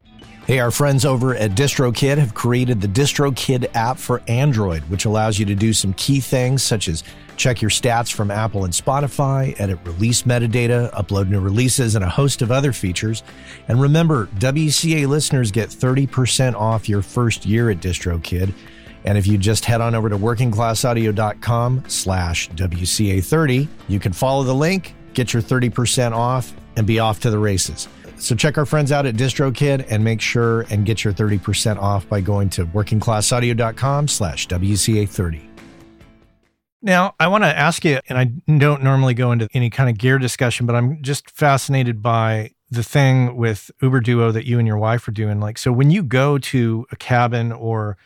[0.47, 5.39] Hey, our friends over at DistroKid have created the DistroKid app for Android, which allows
[5.39, 7.03] you to do some key things such as
[7.39, 12.09] check your stats from Apple and Spotify, edit release metadata, upload new releases, and a
[12.11, 13.23] host of other features.
[13.69, 18.53] And remember, WCA listeners get 30% off your first year at DistroKid.
[19.05, 24.55] And if you just head on over to workingclassaudio.com slash WCA30, you can follow the
[24.55, 27.89] link, get your 30% off, and be off to the races.
[28.17, 32.09] So check our friends out at DistroKid and make sure and get your 30% off
[32.09, 35.51] by going to workingclassaudio.com slash WCA30.
[36.81, 38.25] Now, I want to ask you, and I
[38.59, 42.83] don't normally go into any kind of gear discussion, but I'm just fascinated by the
[42.83, 45.41] thing with Uber Duo that you and your wife are doing.
[45.41, 47.97] Like, so when you go to a cabin or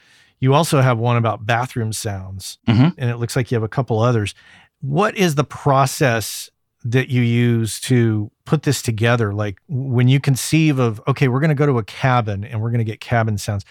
[0.40, 2.94] you also have one about bathroom sounds, Mhm.
[2.96, 4.34] and it looks like you have a couple others.
[4.80, 6.50] What is the process
[6.84, 9.34] that you use to put this together?
[9.34, 12.70] Like when you conceive of, okay, we're going to go to a cabin and we're
[12.70, 13.64] going to get cabin sounds.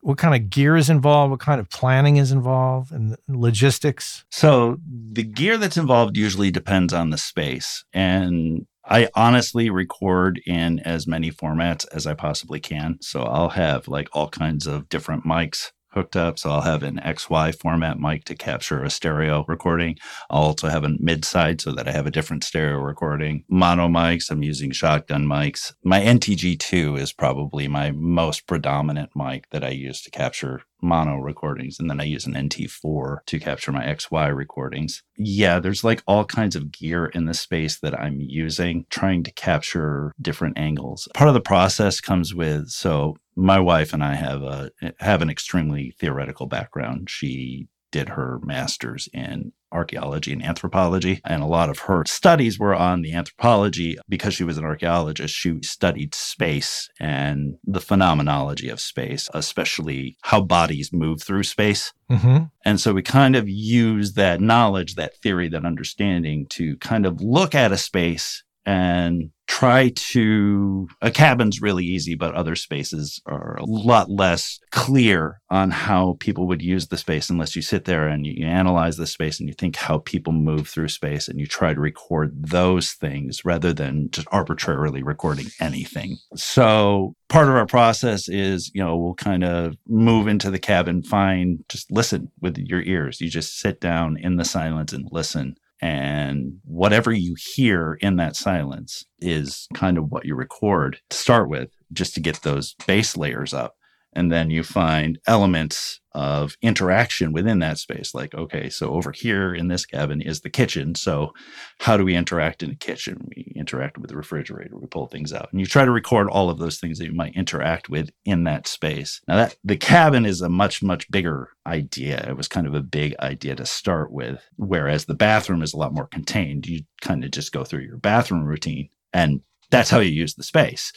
[0.00, 1.30] What kind of gear is involved?
[1.30, 4.24] What kind of planning is involved and logistics?
[4.30, 4.78] So
[5.12, 7.84] the gear that's involved usually depends on the space.
[7.92, 12.98] And I honestly record in as many formats as I possibly can.
[13.00, 16.38] So I'll have like all kinds of different mics hooked up.
[16.38, 19.96] So I'll have an XY format mic to capture a stereo recording.
[20.28, 23.44] I'll also have a mid side so that I have a different stereo recording.
[23.48, 25.72] Mono mics, I'm using shotgun mics.
[25.82, 31.78] My NTG2 is probably my most predominant mic that I use to capture mono recordings.
[31.80, 35.02] And then I use an NT4 to capture my XY recordings.
[35.16, 39.32] Yeah, there's like all kinds of gear in the space that I'm using, trying to
[39.32, 41.08] capture different angles.
[41.14, 44.70] Part of the process comes with so my wife and I have a
[45.00, 47.10] have an extremely theoretical background.
[47.10, 51.20] She did her master's in archaeology and anthropology.
[51.24, 55.34] And a lot of her studies were on the anthropology because she was an archaeologist.
[55.34, 61.92] She studied space and the phenomenology of space, especially how bodies move through space.
[62.10, 62.44] Mm-hmm.
[62.64, 67.20] And so we kind of use that knowledge, that theory, that understanding to kind of
[67.20, 73.56] look at a space and try to a cabin's really easy but other spaces are
[73.56, 78.08] a lot less clear on how people would use the space unless you sit there
[78.08, 81.46] and you, analyze the space and you think how people move through space and you
[81.46, 86.16] try to record those things rather than just arbitrarily recording anything.
[86.34, 91.02] So part of our process is you know we'll kind of move into the cabin
[91.02, 93.20] find just listen with your ears.
[93.20, 98.36] You just sit down in the silence and listen and whatever you hear in that
[98.36, 103.18] silence is kind of what you record to start with, just to get those base
[103.18, 103.74] layers up.
[104.14, 108.14] And then you find elements of interaction within that space.
[108.14, 110.94] Like, okay, so over here in this cabin is the kitchen.
[110.94, 111.34] So,
[111.80, 113.28] how do we interact in the kitchen?
[113.34, 115.48] We interact with the refrigerator, we pull things out.
[115.50, 118.44] And you try to record all of those things that you might interact with in
[118.44, 119.20] that space.
[119.26, 122.24] Now, that the cabin is a much, much bigger idea.
[122.28, 125.78] It was kind of a big idea to start with, whereas the bathroom is a
[125.78, 126.66] lot more contained.
[126.66, 130.44] You kind of just go through your bathroom routine, and that's how you use the
[130.44, 130.92] space.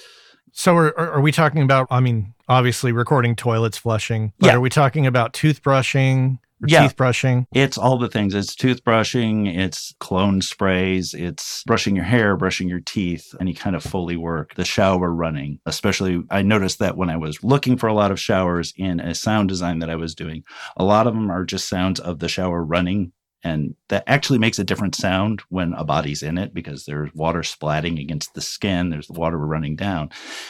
[0.60, 4.56] So are, are are we talking about, I mean, obviously recording toilets flushing, but Yeah.
[4.56, 6.82] are we talking about toothbrushing or Yeah.
[6.82, 7.46] teeth brushing?
[7.54, 8.34] It's all the things.
[8.34, 13.84] It's toothbrushing, it's cologne sprays, it's brushing your hair, brushing your teeth, any kind of
[13.84, 15.60] Foley work, the shower running.
[15.68, 19.14] Especially, I noticed that when I was looking for a lot of showers in a
[19.14, 20.44] sound design that I was doing,
[20.76, 23.12] a lot of them are just sounds of the shower running.
[23.44, 27.42] And that actually makes a different sound when a body's in it because there's water
[27.42, 30.10] splatting against the skin, there's water running down.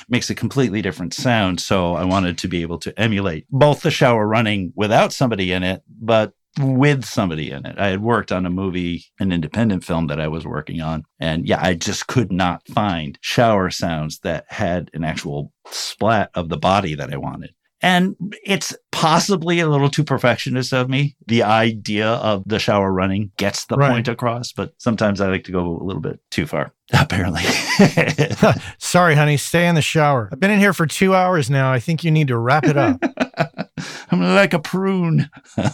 [0.10, 1.60] makes a completely different sound.
[1.60, 5.64] So I wanted to be able to emulate both the shower running without somebody in
[5.64, 7.78] it, but with somebody in it.
[7.78, 11.04] I had worked on a movie, an independent film that I was working on.
[11.20, 16.50] And yeah, I just could not find shower sounds that had an actual splat of
[16.50, 17.54] the body that I wanted.
[17.82, 21.16] And it's possibly a little too perfectionist of me.
[21.28, 23.92] The idea of the shower running gets the Right.
[23.92, 27.44] point across, but sometimes I like to go a little bit too far, apparently.
[28.80, 30.30] Sorry, honey, stay in the shower.
[30.32, 31.72] I've been in here for two hours now.
[31.72, 33.00] I think you need to wrap it up.
[34.12, 35.30] I'm like a prune.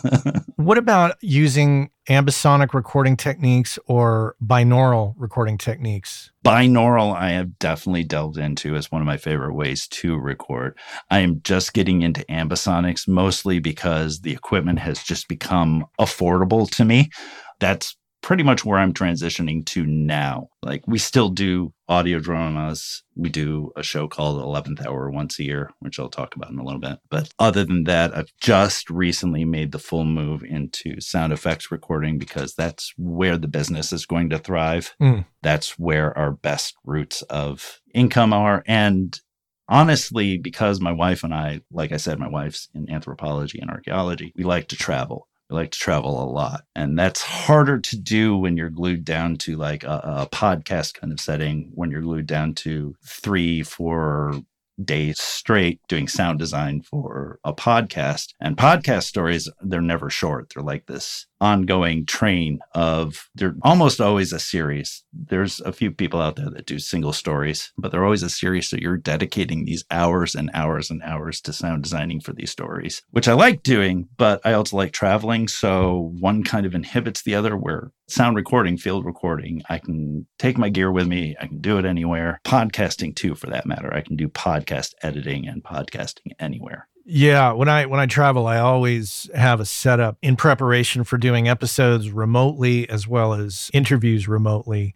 [0.55, 6.31] what about using ambisonic recording techniques or binaural recording techniques?
[6.43, 10.77] Binaural, I have definitely delved into as one of my favorite ways to record.
[11.09, 16.85] I am just getting into ambisonics mostly because the equipment has just become affordable to
[16.85, 17.09] me.
[17.59, 20.49] That's pretty much where I'm transitioning to now.
[20.63, 23.03] Like we still do audio dramas.
[23.15, 26.57] We do a show called 11th Hour once a year, which I'll talk about in
[26.57, 26.99] a little bit.
[27.09, 32.17] But other than that, I've just recently made the full move into sound effects recording
[32.17, 34.95] because that's where the business is going to thrive.
[35.01, 35.26] Mm.
[35.43, 38.63] That's where our best roots of income are.
[38.65, 39.19] And
[39.67, 44.32] honestly, because my wife and I, like I said, my wife's in anthropology and archaeology,
[44.36, 45.28] we like to travel.
[45.53, 46.63] Like to travel a lot.
[46.75, 51.13] And that's harder to do when you're glued down to like a, a podcast kind
[51.13, 54.41] of setting, when you're glued down to three, four
[54.83, 58.33] days straight doing sound design for a podcast.
[58.39, 60.51] And podcast stories, they're never short.
[60.53, 65.03] They're like this ongoing train of they're almost always a series.
[65.11, 68.69] There's a few people out there that do single stories, but they're always a series.
[68.69, 73.01] So you're dedicating these hours and hours and hours to sound designing for these stories,
[73.11, 75.49] which I like doing, but I also like traveling.
[75.49, 80.57] So one kind of inhibits the other where sound recording, field recording, I can take
[80.57, 81.35] my gear with me.
[81.41, 82.39] I can do it anywhere.
[82.45, 83.93] Podcasting too, for that matter.
[83.93, 86.87] I can do podcast editing and podcasting anywhere.
[87.05, 91.49] Yeah, when I when I travel, I always have a setup in preparation for doing
[91.49, 94.95] episodes remotely as well as interviews remotely.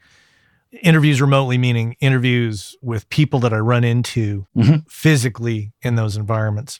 [0.83, 4.89] Interviews remotely meaning interviews with people that I run into Mhm.
[4.89, 6.79] physically in those environments.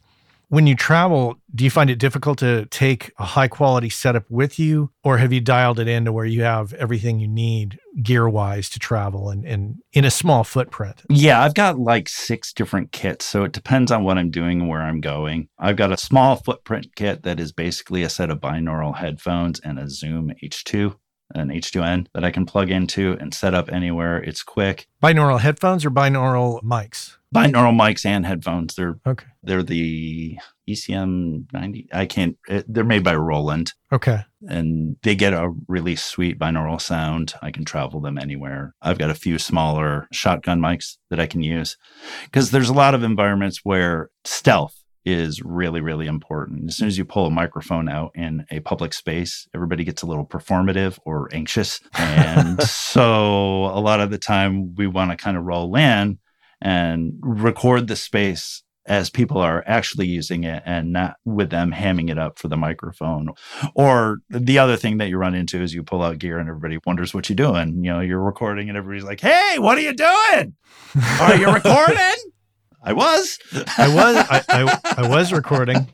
[0.50, 4.58] When you travel, do you find it difficult to take a high quality setup with
[4.58, 8.30] you, or have you dialed it in to where you have everything you need gear
[8.30, 11.04] wise to travel and, and in a small footprint?
[11.10, 13.26] Yeah, I've got like six different kits.
[13.26, 15.50] So it depends on what I'm doing and where I'm going.
[15.60, 19.78] I've got a small footprint kit that is basically a set of binaural headphones and
[19.78, 20.96] a Zoom H2,
[21.36, 24.18] an H2N that I can plug into and set up anywhere.
[24.18, 24.88] It's quick.
[25.04, 27.18] Binaural headphones or binaural mics?
[27.36, 28.76] Binaural mics and headphones.
[28.76, 29.28] They're Okay.
[29.44, 30.38] they're the
[30.70, 31.90] ECM 90.
[31.94, 32.38] I can't.
[32.48, 33.74] It, they're made by Roland.
[33.92, 34.24] Okay.
[34.50, 37.34] and they get a really sweet binaural sound.
[37.42, 38.76] I can travel them anywhere.
[38.82, 41.78] I've got a few smaller shotgun mics that I can use
[42.26, 46.68] because there's a lot of environments where stealth is really, really important.
[46.68, 50.06] As soon as you pull a microphone out in a public space, everybody gets a
[50.06, 51.80] little performative or anxious.
[51.98, 56.20] And so a lot of the time we want to kind of roll in
[56.60, 62.10] and record the space as people are actually using it and not with them hamming
[62.10, 63.30] it up for the microphone.
[63.76, 66.80] Or the other thing that you run into is you pull out gear and everybody
[66.86, 67.82] wonders what you're doing.
[67.82, 70.56] You know, you're recording and everybody's like, hey, what are you doing?
[71.22, 72.16] Are you recording?
[72.88, 73.38] I was.
[73.78, 75.90] I was I, I, I was recording.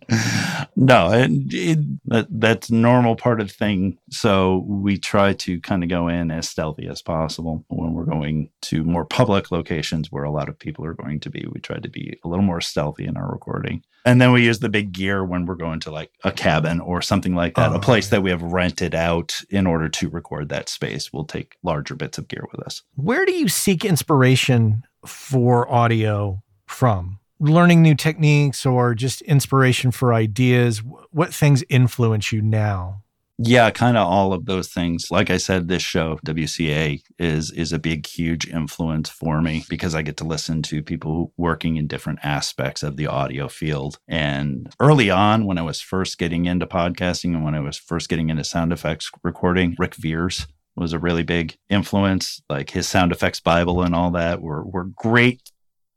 [0.75, 3.97] no, and it, that that's normal part of the thing.
[4.11, 8.51] So we try to kind of go in as stealthy as possible when we're going
[8.63, 11.47] to more public locations where a lot of people are going to be.
[11.51, 13.83] We try to be a little more stealthy in our recording.
[14.05, 17.01] And then we use the big gear when we're going to like a cabin or
[17.01, 20.49] something like that, Oh, a place that we have rented out in order to record
[20.49, 21.11] that space.
[21.11, 22.83] We'll take larger bits of gear with us.
[22.95, 26.42] Where do you seek inspiration for audio
[26.73, 27.19] from?
[27.39, 30.79] Learning new techniques or just inspiration for ideas?
[31.11, 33.03] What things influence you now?
[33.39, 35.09] Yeah, kind of all of those things.
[35.09, 39.95] Like I said, this show WCA is is a big, huge influence for me because
[39.95, 43.97] I get to listen to people working in different aspects of the audio field.
[44.07, 48.07] And early on, when I was first getting into podcasting and when I was first
[48.07, 50.45] getting into sound effects recording, Ric Viers
[50.75, 52.39] was a really big influence.
[52.49, 55.41] Like his sound effects Bible and all that were were great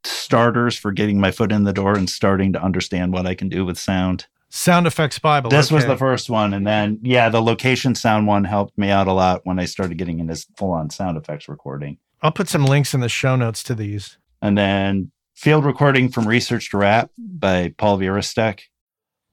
[0.06, 3.48] starters for getting my foot in the door and starting to understand what I can
[3.48, 4.26] do with sound.
[4.48, 5.50] Sound Effects Bible.
[5.50, 6.54] This was the first one.
[6.54, 9.98] And then, yeah, the location sound one helped me out a lot when I started
[9.98, 11.98] getting into full on sound effects recording.
[12.22, 14.18] I'll put some links in the show notes to these.
[14.40, 18.60] And then field recording from Research to Wrap by Paul Virostek.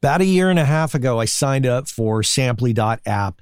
[0.01, 3.41] About a year and a half ago, I signed up for Samply.app,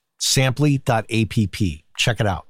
[0.21, 1.63] samply.app.
[1.97, 2.47] Check it out.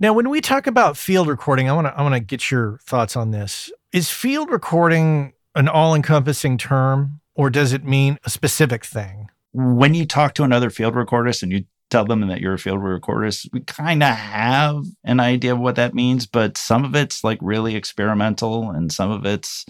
[0.00, 2.78] Now, when we talk about field recording, I want to I want to get your
[2.84, 3.70] thoughts on this.
[3.92, 9.28] Is field recording an all-encompassing term or does it mean a specific thing?
[9.52, 12.78] When you talk to another field recordist and you tell them that you're a field
[12.78, 17.24] recordist, we kind of have an idea of what that means, but some of it's
[17.24, 19.66] like really experimental and some of it's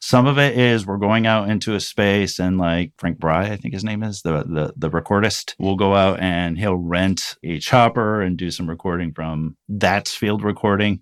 [0.00, 3.56] some of it is we're going out into a space and like Frank Bry, I
[3.56, 7.58] think his name is the the the recordist, will go out and he'll rent a
[7.58, 11.00] chopper and do some recording from that's field recording.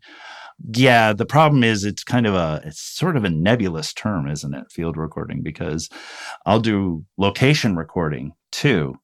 [0.73, 4.55] Yeah, the problem is it's kind of a it's sort of a nebulous term, isn't
[4.55, 4.71] it?
[4.71, 5.89] Field recording because
[6.47, 8.95] I'll do location recording too.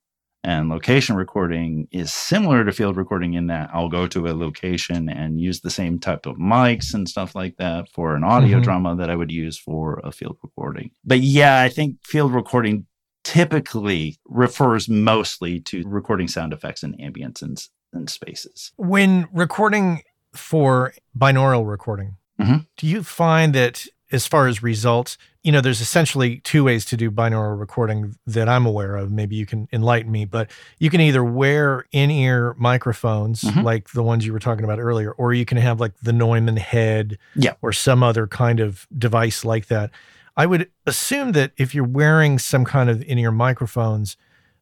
[0.43, 5.09] And location recording is similar to field recording in that I'll go to a location
[5.09, 8.63] and use the same type of mics and stuff like that for an audio mm-hmm.
[8.63, 10.93] drama that I would use for a field recording.
[11.05, 12.87] But yeah, I think field recording
[13.23, 17.63] typically refers mostly to recording sound effects and ambience and,
[17.93, 18.73] and spaces.
[18.77, 22.59] When recording for binaural recording, mm-hmm.
[22.79, 26.97] do you find that as far as results, you know, there's essentially two ways to
[26.97, 29.11] do binaural recording that I'm aware of.
[29.11, 33.63] Maybe you can enlighten me, but you can either wear in ear microphones mm-hmm.
[33.63, 36.57] like the ones you were talking about earlier, or you can have like the Neumann
[36.57, 37.55] head yeah.
[37.63, 39.91] or some other kind of device like that.
[40.37, 44.17] I would assume that if you're wearing some kind of in ear microphones,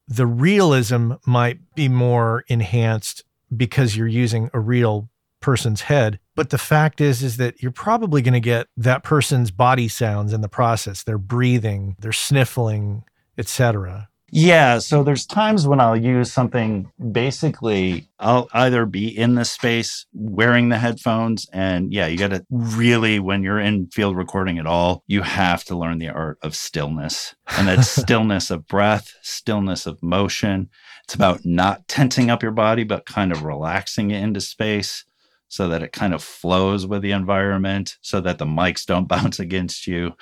[0.07, 3.25] the realism might be more enhanced
[3.55, 5.09] because you're using a real
[5.41, 6.19] person's head.
[6.39, 10.33] But the fact is, is that you're probably going to get that person's body sounds
[10.33, 11.03] in the process.
[11.03, 13.03] They're breathing, they're sniffling,
[13.37, 14.09] etc.
[14.31, 20.07] Yeah, so there's times when I'll use something basically I'll either be in the space
[20.13, 24.67] wearing the headphones and yeah, you got to really when you're in field recording at
[24.67, 27.35] all, you have to learn the art of stillness.
[27.57, 30.69] And that's stillness of breath, stillness of motion.
[31.03, 35.05] It's about not tensing up your body but kind of relaxing it into space
[35.49, 39.39] so that it kind of flows with the environment so that the mics don't bounce
[39.39, 40.15] against you.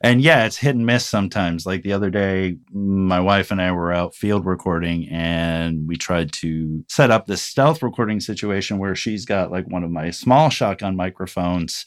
[0.00, 1.66] And yeah, it's hit and miss sometimes.
[1.66, 6.32] Like the other day, my wife and I were out field recording and we tried
[6.34, 10.50] to set up this stealth recording situation where she's got like one of my small
[10.50, 11.86] shotgun microphones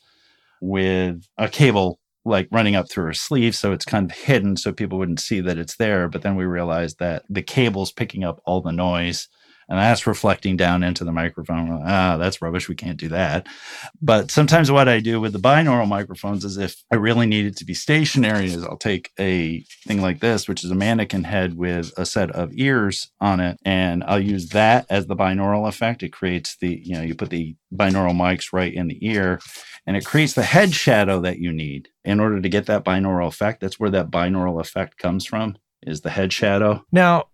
[0.59, 4.73] with a cable like running up through her sleeve so it's kind of hidden so
[4.73, 8.41] people wouldn't see that it's there but then we realized that the cable's picking up
[8.45, 9.29] all the noise
[9.69, 11.81] and that's reflecting down into the microphone.
[11.85, 12.69] Ah, that's rubbish.
[12.69, 13.47] We can't do that.
[14.01, 17.57] But sometimes what I do with the binaural microphones is if I really need it
[17.57, 21.55] to be stationary, is I'll take a thing like this, which is a mannequin head
[21.55, 26.03] with a set of ears on it, and I'll use that as the binaural effect.
[26.03, 29.39] It creates the, you know, you put the binaural mics right in the ear
[29.85, 33.27] and it creates the head shadow that you need in order to get that binaural
[33.27, 33.61] effect.
[33.61, 36.83] That's where that binaural effect comes from is the head shadow.
[36.91, 37.25] Now,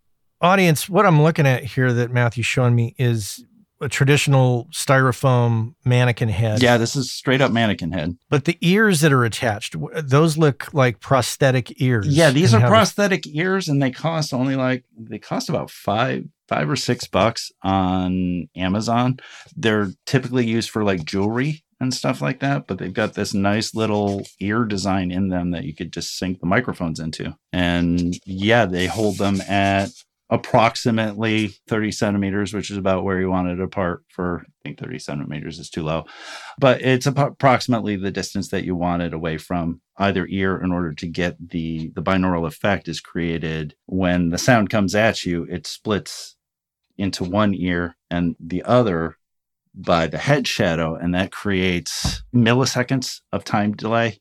[0.43, 3.43] audience, what I'm looking at here that Matthew's showing me is
[3.81, 6.61] a traditional styrofoam mannequin head.
[6.61, 8.17] Yeah, this is straight up mannequin head.
[8.29, 12.07] But the ears that are attached, those look like prosthetic ears.
[12.07, 16.69] Yeah, these are prosthetic ears and they cost only like they cost about 5 5
[16.69, 19.17] or 6 bucks on Amazon.
[19.55, 23.75] They're typically used for like jewelry and stuff like that, but they've got this nice
[23.75, 27.35] little ear design in them that you could just sync the microphones into.
[27.51, 29.89] And yeah, they hold them at
[30.33, 34.97] approximately 30 centimeters, which is about where you want it apart for, I think 30
[34.97, 36.05] centimeters is too low,
[36.57, 40.91] but it's approximately the distance that you want it away from either ear in order
[40.91, 45.67] to get the, the binaural effect is created when the sound comes at you, it
[45.67, 46.35] splits
[46.97, 49.17] into one ear and the other
[49.75, 50.95] by the head shadow.
[50.95, 54.19] And that creates milliseconds of time delay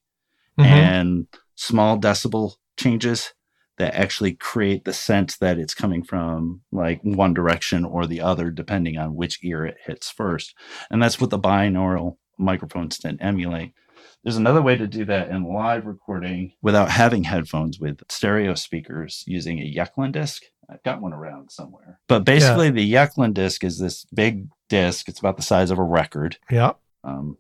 [0.59, 0.63] mm-hmm.
[0.63, 3.33] and small decibel changes
[3.79, 8.51] that actually create the sense that it's coming from like one direction or the other,
[8.51, 10.55] depending on which ear it hits first.
[10.91, 13.73] And that's what the binaural microphones tend to emulate.
[14.23, 19.25] There's another way to do that in live recording without having headphones with stereo speakers
[19.27, 20.43] using a Jecklin disc.
[20.71, 21.99] I've got one around somewhere.
[22.09, 22.73] But basically, yeah.
[22.73, 25.09] the Jecklin disc is this big disc.
[25.09, 26.39] It's about the size of a record.
[26.51, 26.73] Yeah.
[27.05, 27.37] Um,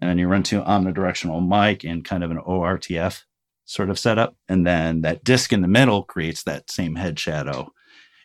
[0.00, 3.22] and then you run to omnidirectional mic and kind of an ORTF
[3.64, 4.36] sort of setup.
[4.48, 7.72] And then that disc in the middle creates that same head shadow,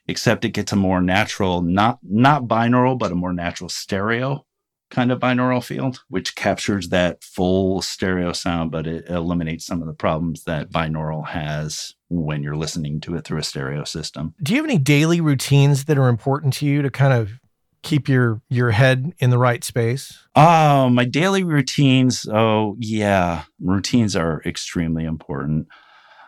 [0.07, 4.45] except it gets a more natural, not not binaural, but a more natural stereo
[4.89, 9.87] kind of binaural field, which captures that full stereo sound, but it eliminates some of
[9.87, 14.33] the problems that binaural has when you're listening to it through a stereo system.
[14.41, 17.39] Do you have any daily routines that are important to you to kind of
[17.82, 20.17] keep your your head in the right space?
[20.36, 22.25] Oh, my daily routines.
[22.32, 23.43] Oh, yeah.
[23.59, 25.67] Routines are extremely important.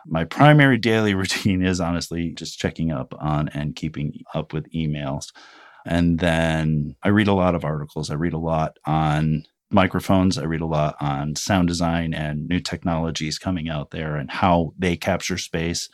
[0.06, 5.32] My primary daily routine is honestly just checking up on and keeping up with emails.
[5.84, 8.10] And then I read a lot of articles.
[8.10, 10.38] I read a lot on microphones.
[10.38, 14.74] I read a lot on sound design and new technologies coming out there and how
[14.78, 15.88] they capture space.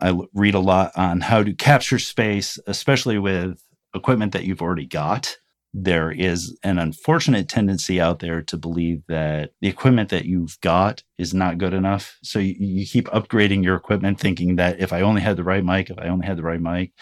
[0.00, 3.60] I read a lot on how to capture space, especially with
[3.94, 5.36] equipment that you've already got.
[5.74, 11.02] There is an unfortunate tendency out there to believe that the equipment that you've got
[11.18, 12.18] is not good enough.
[12.22, 15.64] So you, you keep upgrading your equipment, thinking that if I only had the right
[15.64, 16.92] mic, if I only had the right mic,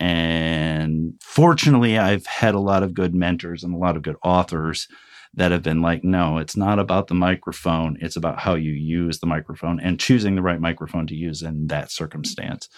[0.00, 4.88] and fortunately, I've had a lot of good mentors and a lot of good authors
[5.34, 7.98] that have been like, no, it's not about the microphone.
[8.00, 11.68] It's about how you use the microphone and choosing the right microphone to use in
[11.68, 12.68] that circumstance.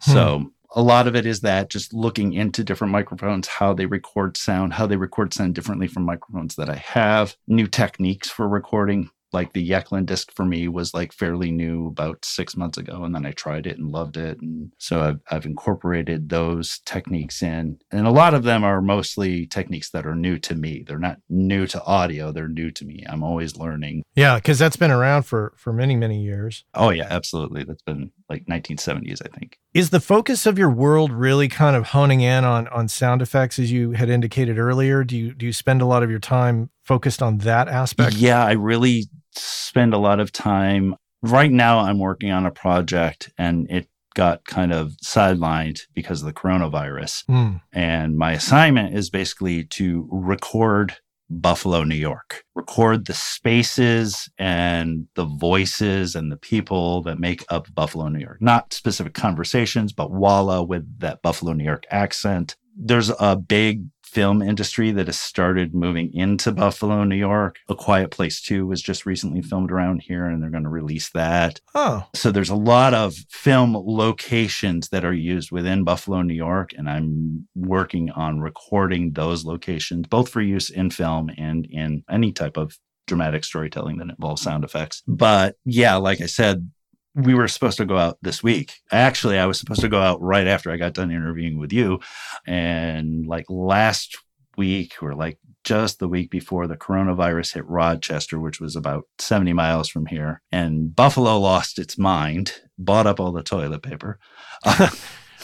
[0.00, 0.12] Hmm.
[0.12, 4.36] So a lot of it is that just looking into different microphones, how they record
[4.36, 9.10] sound, how they record sound differently from microphones that I have, new techniques for recording,
[9.34, 13.02] like the Jecklin disc for me was like fairly new about six months ago.
[13.02, 14.40] And then I tried it and loved it.
[14.40, 17.78] And so I've, I've incorporated those techniques in.
[17.90, 20.84] And a lot of them are mostly techniques that are new to me.
[20.86, 23.04] They're not new to audio, they're new to me.
[23.08, 24.04] I'm always learning.
[24.14, 26.64] Yeah, because that's been around for, for many, many years.
[26.72, 27.64] Oh, yeah, absolutely.
[27.64, 29.58] That's been like 1970s, I think.
[29.74, 33.58] Is the focus of your world really kind of honing in on on sound effects
[33.58, 35.04] as you had indicated earlier?
[35.04, 38.16] Do you do you spend a lot of your time focused on that aspect?
[38.16, 40.96] Yeah, I really spend a lot of time.
[41.22, 46.26] Right now, I'm working on a project and it got kind of sidelined because of
[46.26, 47.24] the coronavirus.
[47.26, 47.60] Mm.
[47.72, 50.96] And my assignment is basically to record
[51.30, 57.72] Buffalo, New York, record the spaces and the voices and the people that make up
[57.74, 58.38] Buffalo, New York.
[58.40, 62.56] Not specific conversations, but Walla with that Buffalo, New York accent.
[62.76, 67.58] There's a big film industry that has started moving into Buffalo, New York.
[67.68, 71.10] A Quiet Place 2 was just recently filmed around here and they're going to release
[71.10, 71.60] that.
[71.74, 72.06] Oh.
[72.14, 76.70] So there's a lot of film locations that are used within Buffalo, New York.
[76.78, 82.30] And I'm working on recording those locations, both for use in film and in any
[82.30, 85.02] type of dramatic storytelling that involves sound effects.
[85.06, 86.70] But yeah, like I said,
[87.14, 88.72] we were supposed to go out this week.
[88.90, 92.00] Actually, I was supposed to go out right after I got done interviewing with you.
[92.46, 94.16] And like last
[94.56, 99.52] week, or like just the week before, the coronavirus hit Rochester, which was about 70
[99.52, 100.42] miles from here.
[100.50, 104.18] And Buffalo lost its mind, bought up all the toilet paper.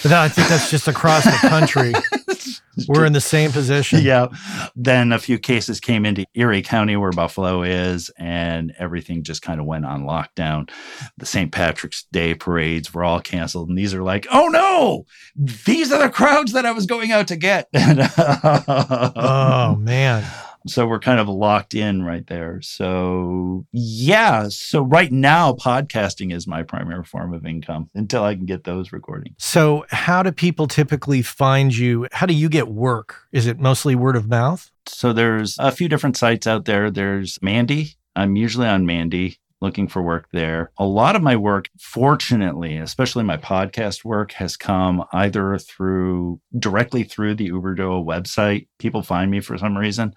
[0.02, 1.92] But I think that's just across the country.
[2.88, 4.00] We're in the same position.
[4.02, 4.28] Yeah.
[4.74, 9.60] Then a few cases came into Erie County, where Buffalo is, and everything just kind
[9.60, 10.70] of went on lockdown.
[11.18, 11.52] The St.
[11.52, 13.68] Patrick's Day parades were all canceled.
[13.68, 17.28] And these are like, oh no, these are the crowds that I was going out
[17.28, 17.68] to get.
[17.74, 20.24] oh, man.
[20.66, 22.60] So we're kind of locked in right there.
[22.60, 24.48] So, yeah.
[24.50, 28.92] So, right now, podcasting is my primary form of income until I can get those
[28.92, 29.34] recording.
[29.38, 32.08] So, how do people typically find you?
[32.12, 33.16] How do you get work?
[33.32, 34.70] Is it mostly word of mouth?
[34.86, 36.90] So, there's a few different sites out there.
[36.90, 37.94] There's Mandy.
[38.16, 40.72] I'm usually on Mandy looking for work there.
[40.78, 47.04] A lot of my work, fortunately, especially my podcast work, has come either through directly
[47.04, 48.68] through the Uberduo website.
[48.78, 50.14] People find me for some reason.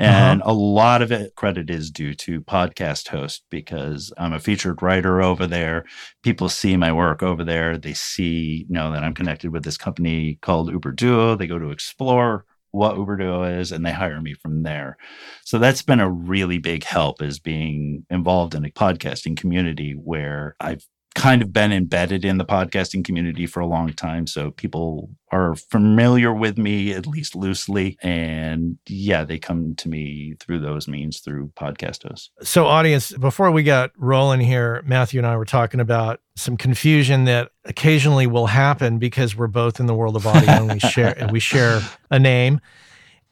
[0.00, 0.10] Uh-huh.
[0.10, 0.50] And uh-huh.
[0.50, 5.20] a lot of it credit is due to podcast host because I'm a featured writer
[5.20, 5.84] over there.
[6.22, 7.76] People see my work over there.
[7.76, 11.36] They see, you know, that I'm connected with this company called Uberduo.
[11.38, 14.96] They go to explore what Uberduo is and they hire me from there.
[15.44, 20.56] So that's been a really big help is being involved in a podcasting community where
[20.60, 24.26] I've kind of been embedded in the podcasting community for a long time.
[24.26, 27.96] So people are familiar with me, at least loosely.
[28.02, 32.30] And yeah, they come to me through those means through podcast hosts.
[32.42, 37.24] So, audience, before we got rolling here, Matthew and I were talking about some confusion
[37.24, 41.18] that occasionally will happen because we're both in the world of audio and we share
[41.18, 41.80] and we share
[42.10, 42.60] a name.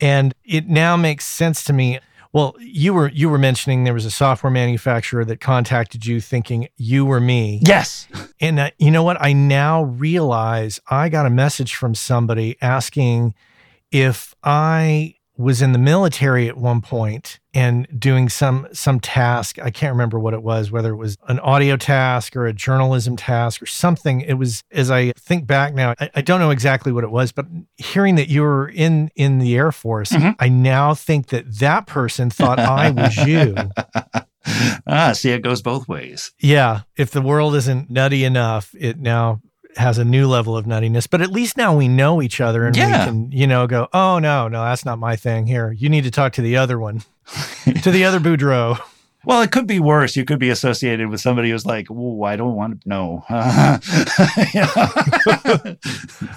[0.01, 1.99] And it now makes sense to me
[2.33, 6.69] Well, you were you were mentioning there was a software manufacturer that contacted you thinking
[6.77, 7.61] you were me.
[7.65, 8.07] Yes.
[8.41, 9.21] And uh, you know what?
[9.21, 13.35] I now realize I got a message from somebody asking
[13.91, 19.71] if I was in the military at one point and doing some some task i
[19.71, 23.63] can't remember what it was whether it was an audio task or a journalism task
[23.63, 27.05] or something it was as i think back now i, I don't know exactly what
[27.05, 30.35] it was but hearing that you were in in the air force Mhm.
[30.41, 33.55] i now think that that person thought i was you
[34.87, 36.33] ah, see, it goes both ways.
[36.41, 39.41] yeah if the world isn't nutty enough it now
[39.79, 42.77] has a new level of nuttiness but at least now we know each other and
[42.77, 42.87] Yeah.
[43.05, 46.05] we can you know go oh no no that's not my thing here you need
[46.05, 47.03] to talk to the other one
[47.83, 48.79] to the other Boudreau
[49.25, 50.15] Well, it could be worse.
[50.17, 53.79] You could be associated with somebody who's like, "Oh, I don't want to know." Know?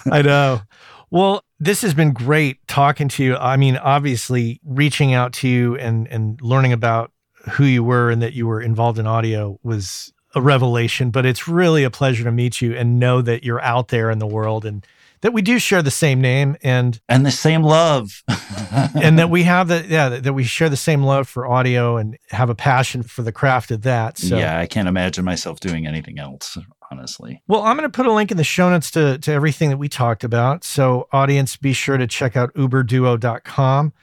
[0.12, 0.62] I know.
[1.10, 3.36] Well, this has been great talking to you.
[3.36, 7.12] I mean, obviously, reaching out to you and and learning about
[7.52, 11.12] who you were and that you were involved in audio was a revelation.
[11.12, 14.20] But it's really a pleasure to meet you and know that you're out there in
[14.20, 14.86] the world and
[15.22, 18.24] that we do share the same name and and the same love.
[18.96, 22.18] and that we have the yeah that we share the same love for audio and
[22.30, 24.18] have a passion for the craft of that.
[24.18, 26.58] So yeah, I can't imagine myself doing anything else,
[26.92, 27.42] honestly.
[27.48, 29.78] Well, I'm going to put a link in the show notes to, to everything that
[29.78, 30.64] we talked about.
[30.64, 33.94] So, audience, be sure to check out uberduo.com.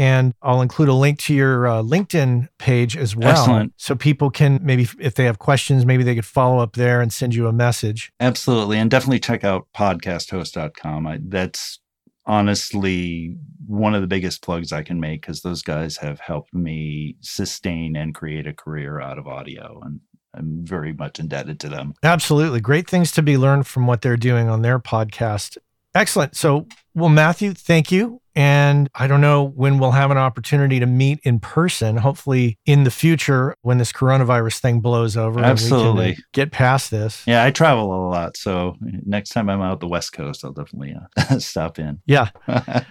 [0.00, 3.28] And I'll include a link to your uh, LinkedIn page as well.
[3.28, 3.74] Excellent.
[3.76, 7.12] So people can maybe, if they have questions, maybe they could follow up there and
[7.12, 8.10] send you a message.
[8.18, 8.78] Absolutely.
[8.78, 11.06] And definitely check out podcasthost.com.
[11.06, 11.80] I, that's
[12.24, 13.36] honestly
[13.66, 17.94] one of the biggest plugs I can make because those guys have helped me sustain
[17.94, 19.82] and create a career out of audio.
[19.84, 20.00] And
[20.32, 21.92] I'm very much indebted to them.
[22.02, 22.62] Absolutely.
[22.62, 25.58] Great things to be learned from what they're doing on their podcast.
[25.94, 26.36] Excellent.
[26.36, 28.20] So, well, Matthew, thank you.
[28.36, 32.84] And I don't know when we'll have an opportunity to meet in person, hopefully in
[32.84, 35.30] the future when this coronavirus thing blows over.
[35.30, 36.16] and we can, Absolutely.
[36.32, 37.24] get past this.
[37.26, 38.36] Yeah, I travel a lot.
[38.36, 42.00] So next time I'm out the West Coast, I'll definitely uh, stop in.
[42.06, 42.28] Yeah.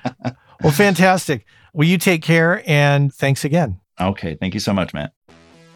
[0.61, 1.45] Well, fantastic.
[1.71, 3.79] Well, you take care and thanks again.
[3.97, 4.35] okay.
[4.35, 5.13] Thank you so much, Matt.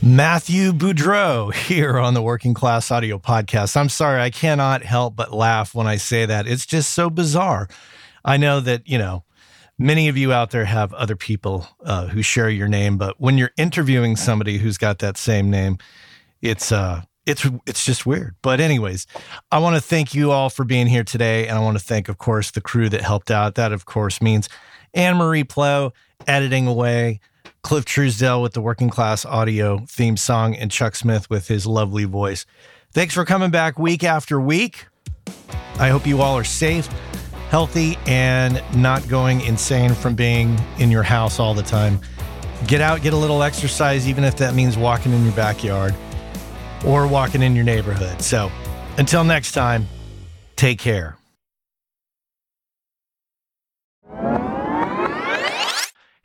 [0.00, 3.76] Matthew Boudreau here on the Working Class Audio Podcast.
[3.76, 6.46] I'm sorry, I cannot help but laugh when I say that.
[6.46, 7.68] It's just so bizarre.
[8.24, 9.24] I know that, you know,
[9.76, 13.38] many of you out there have other people uh, who share your name, but when
[13.38, 15.78] you're interviewing somebody who's got that same name,
[16.42, 18.36] it's uh it's it's just weird.
[18.40, 19.06] But anyways,
[19.50, 22.08] I want to thank you all for being here today, and I want to thank,
[22.08, 23.56] of course, the crew that helped out.
[23.56, 24.48] That, of course, means
[24.94, 25.92] Anne Marie Plow
[26.26, 27.20] editing away,
[27.68, 32.04] Cliff Truesdale with the Working Class Audio theme song, and Chuck Smith with his lovely
[32.04, 32.46] voice.
[32.92, 34.86] Thanks for coming back week after week.
[35.78, 36.86] I hope you all are safe,
[37.50, 42.00] healthy, and not going insane from being in your house all the time.
[42.66, 45.94] Get out, get a little exercise, even if that means walking in your backyard
[46.86, 48.22] or walking in your neighborhood.
[48.22, 48.50] So
[48.96, 49.86] until next time,
[50.56, 51.17] take care.